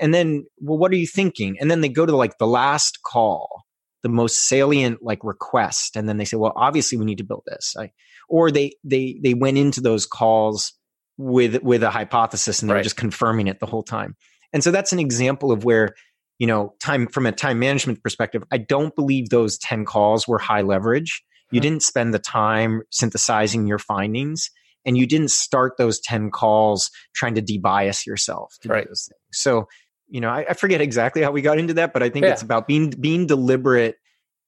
[0.00, 1.58] And then, well, what are you thinking?
[1.60, 3.65] And then they go to like the last call,
[4.06, 5.96] the most salient like request.
[5.96, 7.74] And then they say, well, obviously we need to build this.
[7.76, 7.90] I,
[8.28, 10.72] or they they they went into those calls
[11.18, 12.84] with with a hypothesis and they're right.
[12.84, 14.14] just confirming it the whole time.
[14.52, 15.96] And so that's an example of where,
[16.38, 20.38] you know, time from a time management perspective, I don't believe those 10 calls were
[20.38, 21.24] high leverage.
[21.50, 21.62] You mm-hmm.
[21.62, 24.50] didn't spend the time synthesizing your findings
[24.84, 28.84] and you didn't start those 10 calls trying to debias yourself to right.
[28.84, 29.20] do those things.
[29.32, 29.66] So,
[30.08, 32.32] you know, I, I, forget exactly how we got into that, but I think yeah.
[32.32, 33.96] it's about being being deliberate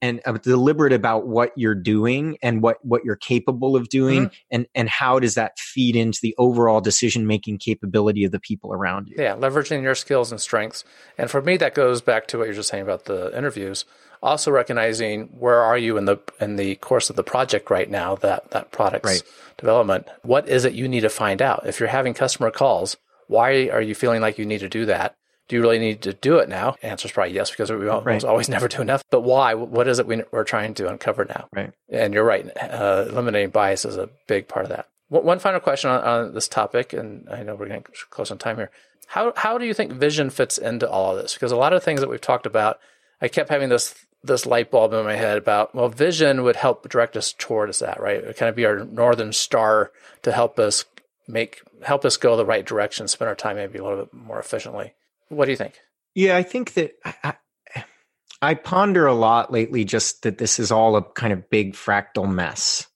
[0.00, 4.34] and uh, deliberate about what you're doing and what what you're capable of doing mm-hmm.
[4.50, 8.72] and and how does that feed into the overall decision making capability of the people
[8.72, 10.84] around you yeah leveraging your skills and strengths
[11.16, 13.84] and for me that goes back to what you're just saying about the interviews
[14.22, 18.14] also recognizing where are you in the in the course of the project right now
[18.16, 19.22] that that product's right.
[19.56, 23.68] development what is it you need to find out if you're having customer calls why
[23.68, 25.16] are you feeling like you need to do that
[25.48, 26.76] do you really need to do it now?
[26.80, 28.22] The Answer is probably yes, because we right.
[28.24, 29.02] always never do enough.
[29.10, 29.54] But why?
[29.54, 31.48] What is it we, are trying to uncover now?
[31.52, 31.72] Right.
[31.88, 32.46] And you're right.
[32.56, 34.86] Uh, eliminating bias is a big part of that.
[35.08, 38.56] One final question on, on this topic, and I know we're getting close on time
[38.56, 38.70] here.
[39.06, 41.32] How how do you think vision fits into all of this?
[41.32, 42.78] Because a lot of things that we've talked about,
[43.22, 46.86] I kept having this this light bulb in my head about well, vision would help
[46.90, 48.16] direct us towards that, right?
[48.16, 50.84] It would kind of be our northern star to help us
[51.26, 54.38] make help us go the right direction, spend our time maybe a little bit more
[54.38, 54.92] efficiently.
[55.28, 55.78] What do you think?
[56.14, 57.34] Yeah, I think that I,
[58.40, 62.30] I ponder a lot lately just that this is all a kind of big fractal
[62.30, 62.86] mess,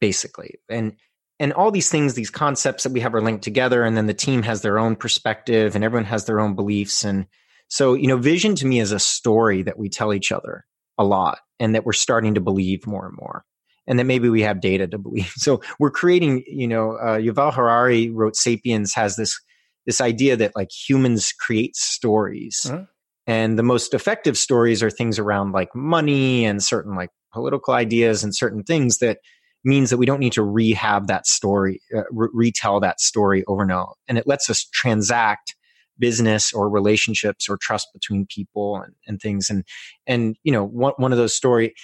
[0.00, 0.56] basically.
[0.68, 0.96] And
[1.38, 4.14] and all these things, these concepts that we have are linked together, and then the
[4.14, 7.04] team has their own perspective and everyone has their own beliefs.
[7.04, 7.26] And
[7.68, 10.64] so, you know, vision to me is a story that we tell each other
[10.96, 13.44] a lot and that we're starting to believe more and more.
[13.86, 15.32] And that maybe we have data to believe.
[15.36, 19.38] So we're creating, you know, uh, Yuval Harari wrote Sapiens has this
[19.86, 22.66] this idea that like humans create stories.
[22.68, 22.84] Mm-hmm.
[23.28, 28.22] And the most effective stories are things around like money and certain like political ideas
[28.22, 29.18] and certain things that
[29.64, 33.62] means that we don't need to rehab that story, uh, re- retell that story over
[33.62, 33.92] and over.
[34.06, 35.56] And it lets us transact
[35.98, 39.50] business or relationships or trust between people and, and things.
[39.50, 39.64] And,
[40.06, 41.74] and, you know, one, one of those story,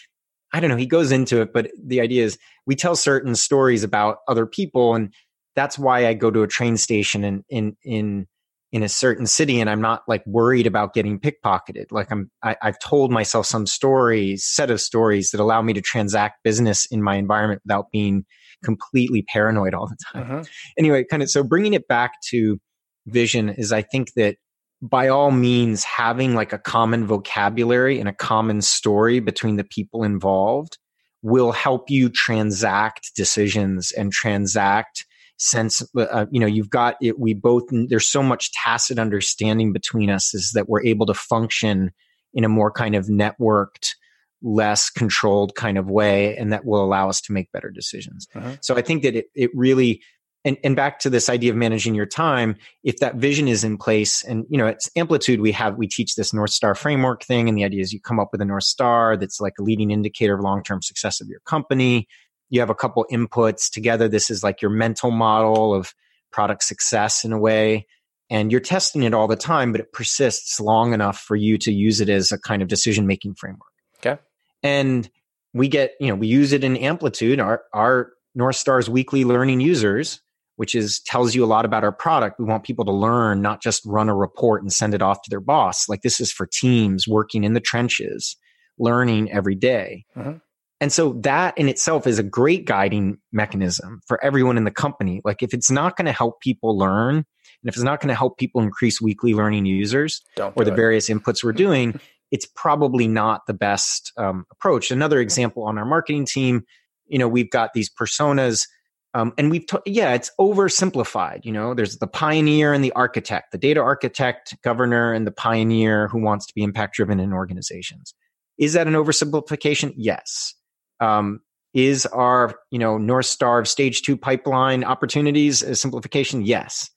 [0.52, 3.82] I don't know, he goes into it, but the idea is we tell certain stories
[3.82, 5.12] about other people and
[5.54, 8.26] that's why I go to a train station in in in
[8.72, 11.86] in a certain city and I'm not like worried about getting pickpocketed.
[11.90, 15.82] Like I'm I, I've told myself some stories, set of stories that allow me to
[15.82, 18.24] transact business in my environment without being
[18.64, 20.22] completely paranoid all the time.
[20.22, 20.44] Uh-huh.
[20.78, 22.58] Anyway, kind of so bringing it back to
[23.06, 24.36] vision is I think that
[24.80, 30.02] by all means having like a common vocabulary and a common story between the people
[30.02, 30.78] involved
[31.22, 35.06] will help you transact decisions and transact
[35.38, 40.08] sense uh, you know you've got it we both there's so much tacit understanding between
[40.08, 41.90] us is that we're able to function
[42.32, 43.94] in a more kind of networked
[44.42, 48.56] less controlled kind of way and that will allow us to make better decisions uh-huh.
[48.60, 50.00] so i think that it, it really
[50.44, 53.78] and, and back to this idea of managing your time if that vision is in
[53.78, 57.48] place and you know it's amplitude we have we teach this north star framework thing
[57.48, 59.90] and the idea is you come up with a north star that's like a leading
[59.90, 62.06] indicator of long-term success of your company
[62.52, 64.08] you have a couple inputs together.
[64.08, 65.94] This is like your mental model of
[66.30, 67.86] product success in a way.
[68.28, 71.72] And you're testing it all the time, but it persists long enough for you to
[71.72, 73.72] use it as a kind of decision making framework.
[73.98, 74.20] Okay.
[74.62, 75.08] And
[75.54, 77.40] we get, you know, we use it in amplitude.
[77.40, 80.20] Our, our North Star's weekly learning users,
[80.56, 82.38] which is tells you a lot about our product.
[82.38, 85.30] We want people to learn, not just run a report and send it off to
[85.30, 85.88] their boss.
[85.88, 88.36] Like this is for teams working in the trenches,
[88.78, 90.04] learning every day.
[90.14, 90.36] Mm-hmm.
[90.82, 95.20] And so that in itself is a great guiding mechanism for everyone in the company.
[95.24, 97.24] Like if it's not going to help people learn and
[97.68, 100.76] if it's not going to help people increase weekly learning users Don't or the it.
[100.76, 102.00] various inputs we're doing,
[102.32, 104.90] it's probably not the best um, approach.
[104.90, 106.64] Another example on our marketing team,
[107.06, 108.66] you know, we've got these personas
[109.14, 111.44] um, and we've, t- yeah, it's oversimplified.
[111.44, 116.08] You know, there's the pioneer and the architect, the data architect, governor, and the pioneer
[116.08, 118.14] who wants to be impact driven in organizations.
[118.58, 119.94] Is that an oversimplification?
[119.96, 120.54] Yes.
[121.02, 121.40] Um,
[121.74, 126.42] is our you know north star of stage two pipeline opportunities a simplification?
[126.42, 126.90] Yes,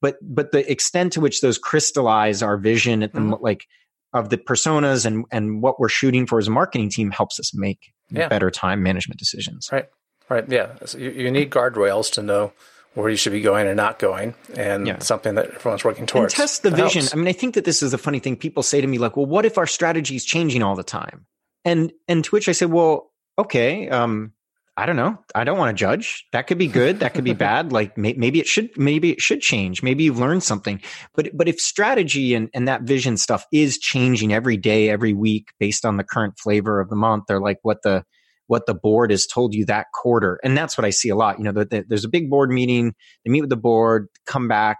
[0.00, 3.42] but but the extent to which those crystallize our vision at the mm-hmm.
[3.42, 3.66] like
[4.12, 7.54] of the personas and and what we're shooting for as a marketing team helps us
[7.54, 8.28] make yeah.
[8.28, 9.68] better time management decisions.
[9.72, 9.86] Right,
[10.28, 10.74] right, yeah.
[10.84, 12.52] So you, you need guardrails to know
[12.94, 14.98] where you should be going and not going, and yeah.
[14.98, 16.34] something that everyone's working towards.
[16.34, 17.02] And test the vision.
[17.02, 17.14] Helps.
[17.14, 18.36] I mean, I think that this is the funny thing.
[18.36, 21.26] People say to me, like, "Well, what if our strategy is changing all the time?"
[21.64, 23.09] And and to which I say, "Well,
[23.40, 24.32] okay, um,
[24.76, 25.18] I don't know.
[25.34, 26.26] I don't want to judge.
[26.32, 27.00] That could be good.
[27.00, 27.72] That could be bad.
[27.72, 29.82] Like may, maybe it should, maybe it should change.
[29.82, 30.80] Maybe you've learned something.
[31.14, 35.48] But but if strategy and and that vision stuff is changing every day, every week,
[35.58, 38.04] based on the current flavor of the month, or like what the
[38.46, 41.38] what the board has told you that quarter, and that's what I see a lot.
[41.38, 42.94] You know, the, the, there's a big board meeting.
[43.24, 44.78] They meet with the board, come back,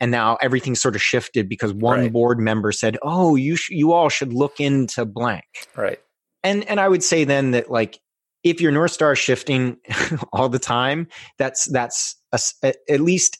[0.00, 2.12] and now everything's sort of shifted because one right.
[2.12, 5.44] board member said, "Oh, you sh- you all should look into blank."
[5.76, 6.00] Right
[6.46, 8.00] and and I would say then that like
[8.44, 9.78] if your north star is shifting
[10.32, 13.38] all the time, that's that's a, at least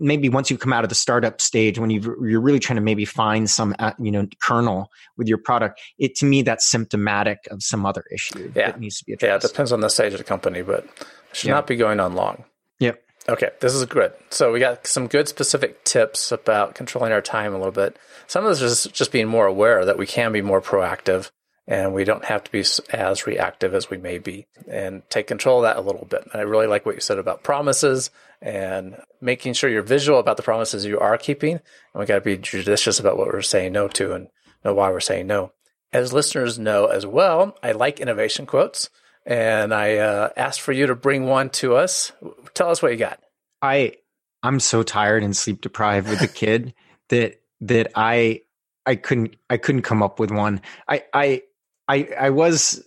[0.00, 2.82] maybe once you've come out of the startup stage when you you're really trying to
[2.82, 7.38] maybe find some uh, you know kernel with your product it to me that's symptomatic
[7.50, 8.70] of some other issue yeah.
[8.70, 9.28] that needs to be addressed.
[9.28, 11.54] yeah it depends on the stage of the company but it should yeah.
[11.54, 12.44] not be going on long
[12.78, 17.20] yep okay this is good so we got some good specific tips about controlling our
[17.20, 17.98] time a little bit
[18.28, 21.32] some of this is just being more aware that we can be more proactive
[21.68, 25.58] and we don't have to be as reactive as we may be and take control
[25.58, 26.26] of that a little bit.
[26.32, 28.10] And I really like what you said about promises
[28.40, 31.52] and making sure you're visual about the promises you are keeping.
[31.52, 31.62] And
[31.94, 34.28] we got to be judicious about what we're saying no to and
[34.64, 35.52] know why we're saying no.
[35.92, 38.88] As listeners know as well, I like innovation quotes
[39.26, 42.12] and I uh, asked for you to bring one to us.
[42.54, 43.20] Tell us what you got.
[43.60, 43.96] I
[44.42, 46.72] I'm so tired and sleep deprived with the kid
[47.10, 48.40] that that I
[48.86, 50.62] I couldn't I couldn't come up with one.
[50.88, 51.42] I I
[51.88, 52.82] I I was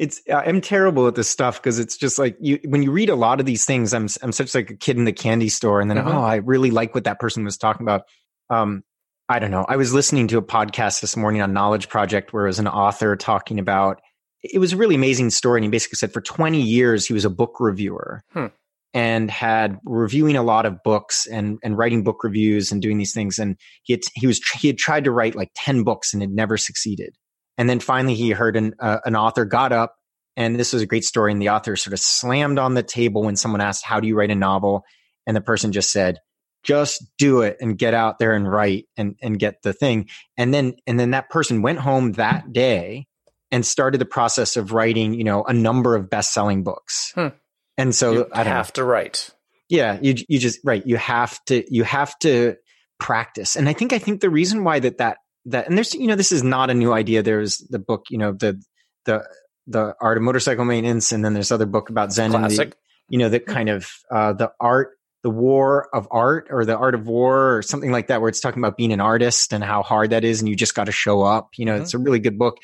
[0.00, 3.14] it's I'm terrible at this stuff because it's just like you when you read a
[3.14, 5.90] lot of these things I'm I'm such like a kid in the candy store and
[5.90, 6.08] then mm-hmm.
[6.08, 8.02] oh I really like what that person was talking about
[8.48, 8.82] um
[9.28, 12.46] I don't know I was listening to a podcast this morning on Knowledge Project where
[12.46, 14.00] it was an author talking about
[14.42, 17.26] it was a really amazing story and he basically said for 20 years he was
[17.26, 18.46] a book reviewer hmm.
[18.94, 23.12] and had reviewing a lot of books and and writing book reviews and doing these
[23.12, 26.22] things and he had, he was he had tried to write like 10 books and
[26.22, 27.14] had never succeeded
[27.60, 29.96] and then finally, he heard an, uh, an author got up,
[30.34, 31.30] and this was a great story.
[31.30, 34.16] And the author sort of slammed on the table when someone asked, How do you
[34.16, 34.82] write a novel?
[35.26, 36.20] And the person just said,
[36.62, 40.08] just do it and get out there and write and, and get the thing.
[40.38, 43.08] And then, and then that person went home that day
[43.50, 47.12] and started the process of writing, you know, a number of best selling books.
[47.14, 47.28] Hmm.
[47.76, 48.72] And so you I have know.
[48.76, 49.30] to write.
[49.68, 49.98] Yeah.
[50.00, 50.86] You, you just, right.
[50.86, 52.56] You have to, you have to
[52.98, 53.56] practice.
[53.56, 56.16] And I think, I think the reason why that, that that and there's you know
[56.16, 58.62] this is not a new idea there's the book you know the
[59.06, 59.26] the
[59.66, 62.60] the art of motorcycle maintenance and then there's other book about zen Classic.
[62.60, 62.76] and the,
[63.08, 66.94] you know the kind of uh, the art the war of art or the art
[66.94, 69.82] of war or something like that where it's talking about being an artist and how
[69.82, 71.82] hard that is and you just got to show up you know mm-hmm.
[71.82, 72.58] it's a really good book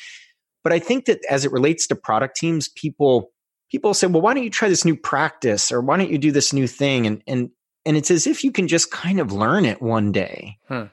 [0.64, 3.30] but i think that as it relates to product teams people
[3.70, 6.32] people say well why don't you try this new practice or why don't you do
[6.32, 7.50] this new thing and and
[7.84, 10.84] and it's as if you can just kind of learn it one day hmm.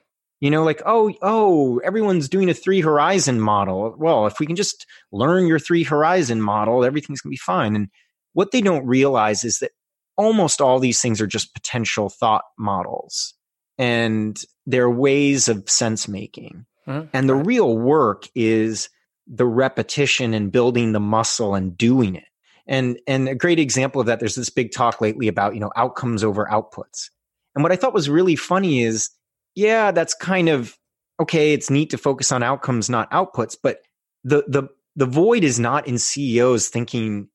[0.43, 3.95] You know, like, oh, oh, everyone's doing a three horizon model.
[3.97, 7.77] Well, if we can just learn your three horizon model, everything's going to be fine.
[7.77, 7.87] And
[8.33, 9.71] what they don't realize is that
[10.17, 13.35] almost all these things are just potential thought models
[13.77, 16.65] and they're ways of sense making.
[16.89, 17.07] Mm-hmm.
[17.13, 18.89] And the real work is
[19.25, 22.27] the repetition and building the muscle and doing it.
[22.67, 25.71] And and a great example of that, there's this big talk lately about, you know,
[25.77, 27.11] outcomes over outputs.
[27.55, 29.09] And what I thought was really funny is
[29.55, 30.77] yeah, that's kind of
[31.21, 31.53] okay.
[31.53, 33.79] It's neat to focus on outcomes, not outputs, but
[34.23, 37.29] the the the void is not in CEOs thinking.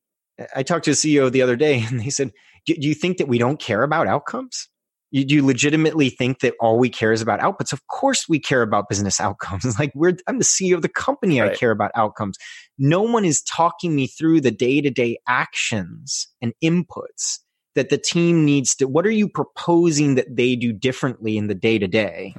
[0.55, 2.31] I talked to a CEO the other day, and they said,
[2.65, 4.67] "Do, do you think that we don't care about outcomes?
[5.11, 7.73] You, do you legitimately think that all we care is about outputs?
[7.73, 9.65] Of course, we care about business outcomes.
[9.79, 11.41] like we're, I'm the CEO of the company.
[11.41, 11.51] Right.
[11.51, 12.37] I care about outcomes.
[12.77, 17.39] No one is talking me through the day to day actions and inputs
[17.75, 21.55] that the team needs to what are you proposing that they do differently in the
[21.55, 22.33] day to day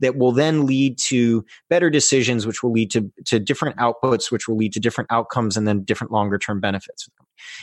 [0.00, 4.48] that will then lead to better decisions which will lead to to different outputs which
[4.48, 7.08] will lead to different outcomes and then different longer term benefits?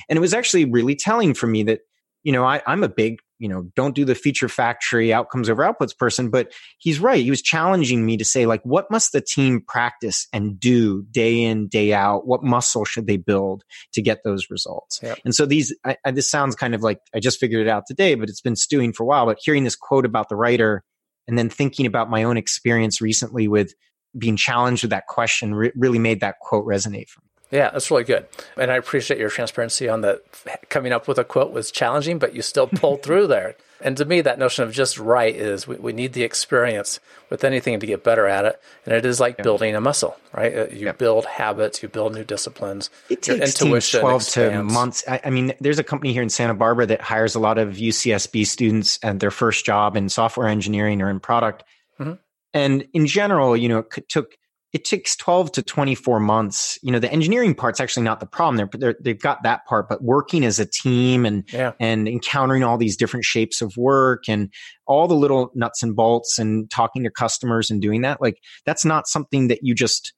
[0.07, 1.81] And it was actually really telling for me that
[2.23, 5.63] you know I, i'm a big you know, don't do the feature factory outcomes over
[5.63, 6.29] outputs person.
[6.29, 7.23] But he's right.
[7.23, 11.41] He was challenging me to say, like, what must the team practice and do day
[11.41, 12.27] in, day out?
[12.27, 13.63] What muscle should they build
[13.93, 14.99] to get those results?
[15.01, 15.19] Yep.
[15.25, 17.83] And so these, I, I, this sounds kind of like I just figured it out
[17.87, 19.25] today, but it's been stewing for a while.
[19.25, 20.83] But hearing this quote about the writer
[21.27, 23.73] and then thinking about my own experience recently with
[24.17, 27.28] being challenged with that question re- really made that quote resonate for me.
[27.52, 28.28] Yeah, that's really good.
[28.58, 30.22] And I appreciate your transparency on that.
[30.70, 33.56] Coming up with a quote was challenging, but you still pulled through there.
[33.82, 37.43] And to me, that notion of just right is we, we need the experience with
[37.43, 38.62] anything to get better at it.
[38.86, 39.43] And it is like yeah.
[39.43, 40.54] building a muscle, right?
[40.54, 40.91] Uh, you yeah.
[40.91, 42.89] build habits, you build new disciplines.
[43.10, 44.54] It takes intuition 12 expands.
[44.54, 45.04] to months.
[45.08, 47.76] I, I, mean, there's a company here in Santa Barbara that hires a lot of
[47.76, 51.64] UCSB students and their first job in software engineering or in product.
[52.00, 52.14] Mm-hmm.
[52.54, 54.36] And in general, you know, it took
[54.72, 56.78] it takes 12 to 24 months.
[56.84, 58.70] You know, the engineering part's actually not the problem.
[58.72, 61.72] They're, they have got that part, but working as a team and, yeah.
[61.80, 64.53] and encountering all these different shapes of work and
[64.86, 68.86] all the little nuts and bolts and talking to customers and doing that, like that's
[68.86, 70.13] not something that you just,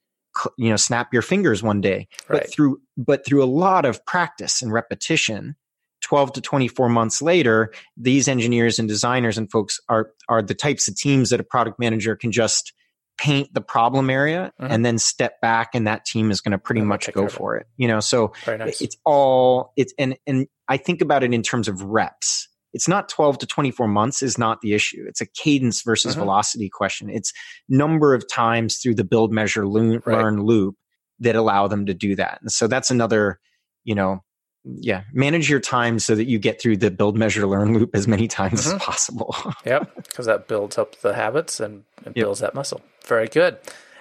[0.57, 2.41] you know, snap your fingers one day, right.
[2.41, 5.55] but through, but through a lot of practice and repetition,
[6.01, 10.89] 12 to 24 months later, these engineers and designers and folks are, are the types
[10.89, 12.73] of teams that a product manager can just,
[13.21, 14.73] paint the problem area mm-hmm.
[14.73, 17.67] and then step back and that team is going to pretty much go for it.
[17.77, 18.81] you know so nice.
[18.81, 23.09] it's all it's and and i think about it in terms of reps it's not
[23.09, 25.03] 12 to 24 months is not the issue.
[25.05, 26.21] It's a cadence versus mm-hmm.
[26.21, 27.09] velocity question.
[27.09, 27.33] It's
[27.67, 30.17] number of times through the build, measure, learn, right.
[30.17, 30.77] learn loop
[31.19, 32.39] that allow them to do that.
[32.41, 33.41] And so that's another,
[33.83, 34.23] you know,
[34.63, 38.07] yeah, manage your time so that you get through the build, measure, learn loop as
[38.07, 38.75] many times mm-hmm.
[38.75, 39.35] as possible.
[39.65, 42.51] yep, because that builds up the habits and, and builds yep.
[42.51, 42.81] that muscle.
[43.05, 43.57] Very good.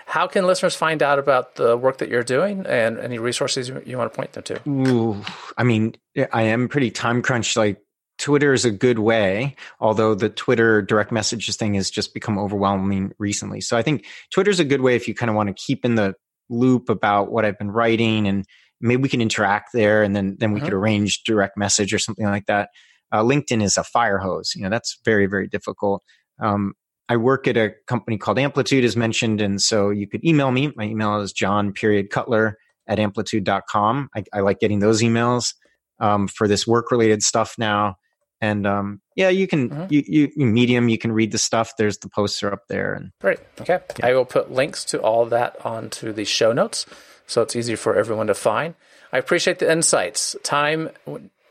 [0.07, 3.81] How can listeners find out about the work that you're doing and any resources you,
[3.87, 4.69] you want to point them to?
[4.69, 5.23] Ooh,
[5.57, 5.95] I mean,
[6.33, 7.57] I am pretty time crunched.
[7.57, 7.81] Like
[8.19, 13.13] Twitter is a good way, although the Twitter direct messages thing has just become overwhelming
[13.19, 13.61] recently.
[13.61, 15.85] So I think Twitter is a good way if you kind of want to keep
[15.85, 16.15] in the
[16.51, 18.45] loop about what I've been writing and
[18.81, 20.67] maybe we can interact there and then then we uh-huh.
[20.67, 22.71] could arrange direct message or something like that.
[23.13, 24.53] Uh, LinkedIn is a fire hose.
[24.55, 26.03] You know, that's very, very difficult.
[26.41, 26.75] Um,
[27.09, 29.41] I work at a company called Amplitude, as mentioned.
[29.41, 30.73] And so you could email me.
[30.77, 32.57] My email is john period cutler
[32.87, 34.11] at amplitude.com.
[34.15, 35.55] I, I like getting those emails
[35.99, 37.97] um, for this work related stuff now.
[38.41, 39.87] And um, yeah, you can mm-hmm.
[39.91, 40.89] you, you, medium.
[40.89, 41.73] You can read the stuff.
[41.77, 42.95] There's the posts are up there.
[42.95, 43.41] And great.
[43.61, 44.07] Okay, yeah.
[44.07, 46.87] I will put links to all that onto the show notes,
[47.31, 48.75] so it's easy for everyone to find.
[49.13, 50.37] I appreciate the insights.
[50.43, 50.91] Time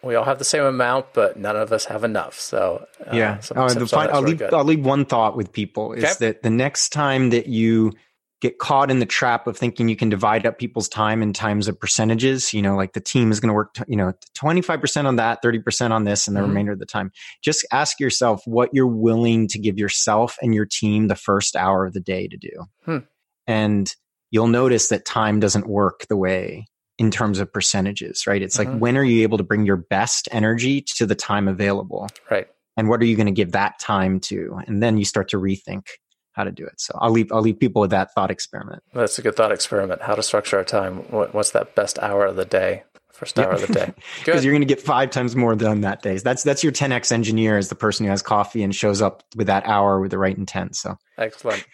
[0.04, 2.40] we all have the same amount, but none of us have enough.
[2.40, 6.04] So uh, yeah, some, uh, some, I'll leave I'll leave one thought with people is
[6.04, 6.14] okay.
[6.20, 7.94] that the next time that you
[8.42, 11.68] get caught in the trap of thinking you can divide up people's time in times
[11.68, 15.06] of percentages, you know, like the team is going to work, t- you know, 25%
[15.06, 16.50] on that, 30% on this, and the mm-hmm.
[16.50, 17.12] remainder of the time.
[17.42, 21.86] Just ask yourself what you're willing to give yourself and your team the first hour
[21.86, 22.66] of the day to do.
[22.86, 22.98] Hmm.
[23.46, 23.94] And
[24.32, 26.68] you'll notice that time doesn't work the way
[26.98, 28.42] in terms of percentages, right?
[28.42, 28.72] It's mm-hmm.
[28.74, 32.08] like when are you able to bring your best energy to the time available?
[32.30, 32.48] Right.
[32.78, 34.60] And what are you going to give that time to?
[34.68, 35.88] And then you start to rethink
[36.34, 36.80] how to do it.
[36.80, 38.84] So I'll leave I'll leave people with that thought experiment.
[38.94, 40.02] That's a good thought experiment.
[40.02, 40.98] How to structure our time.
[41.10, 42.84] What's that best hour of the day?
[43.12, 43.94] First hour of the day.
[44.20, 46.18] Because you're going to get five times more done that day.
[46.18, 49.48] That's that's your 10x engineer is the person who has coffee and shows up with
[49.48, 50.78] that hour with the right intent.
[50.78, 51.66] So excellent.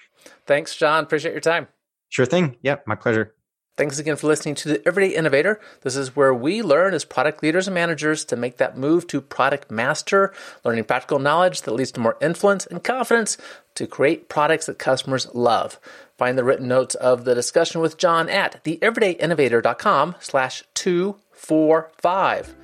[0.48, 1.04] Thanks, John.
[1.04, 1.68] Appreciate your time.
[2.10, 2.58] Sure thing.
[2.62, 3.36] Yeah, my pleasure.
[3.78, 5.60] Thanks again for listening to the Everyday Innovator.
[5.82, 9.20] This is where we learn as product leaders and managers to make that move to
[9.20, 10.34] product master,
[10.64, 13.38] learning practical knowledge that leads to more influence and confidence
[13.76, 15.78] to create products that customers love.
[16.18, 22.56] Find the written notes of the discussion with John at theeverydayinnovator.com slash 245.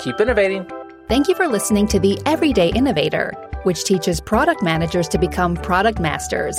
[0.00, 0.66] Keep innovating.
[1.06, 3.32] Thank you for listening to The Everyday Innovator,
[3.62, 6.58] which teaches product managers to become product masters.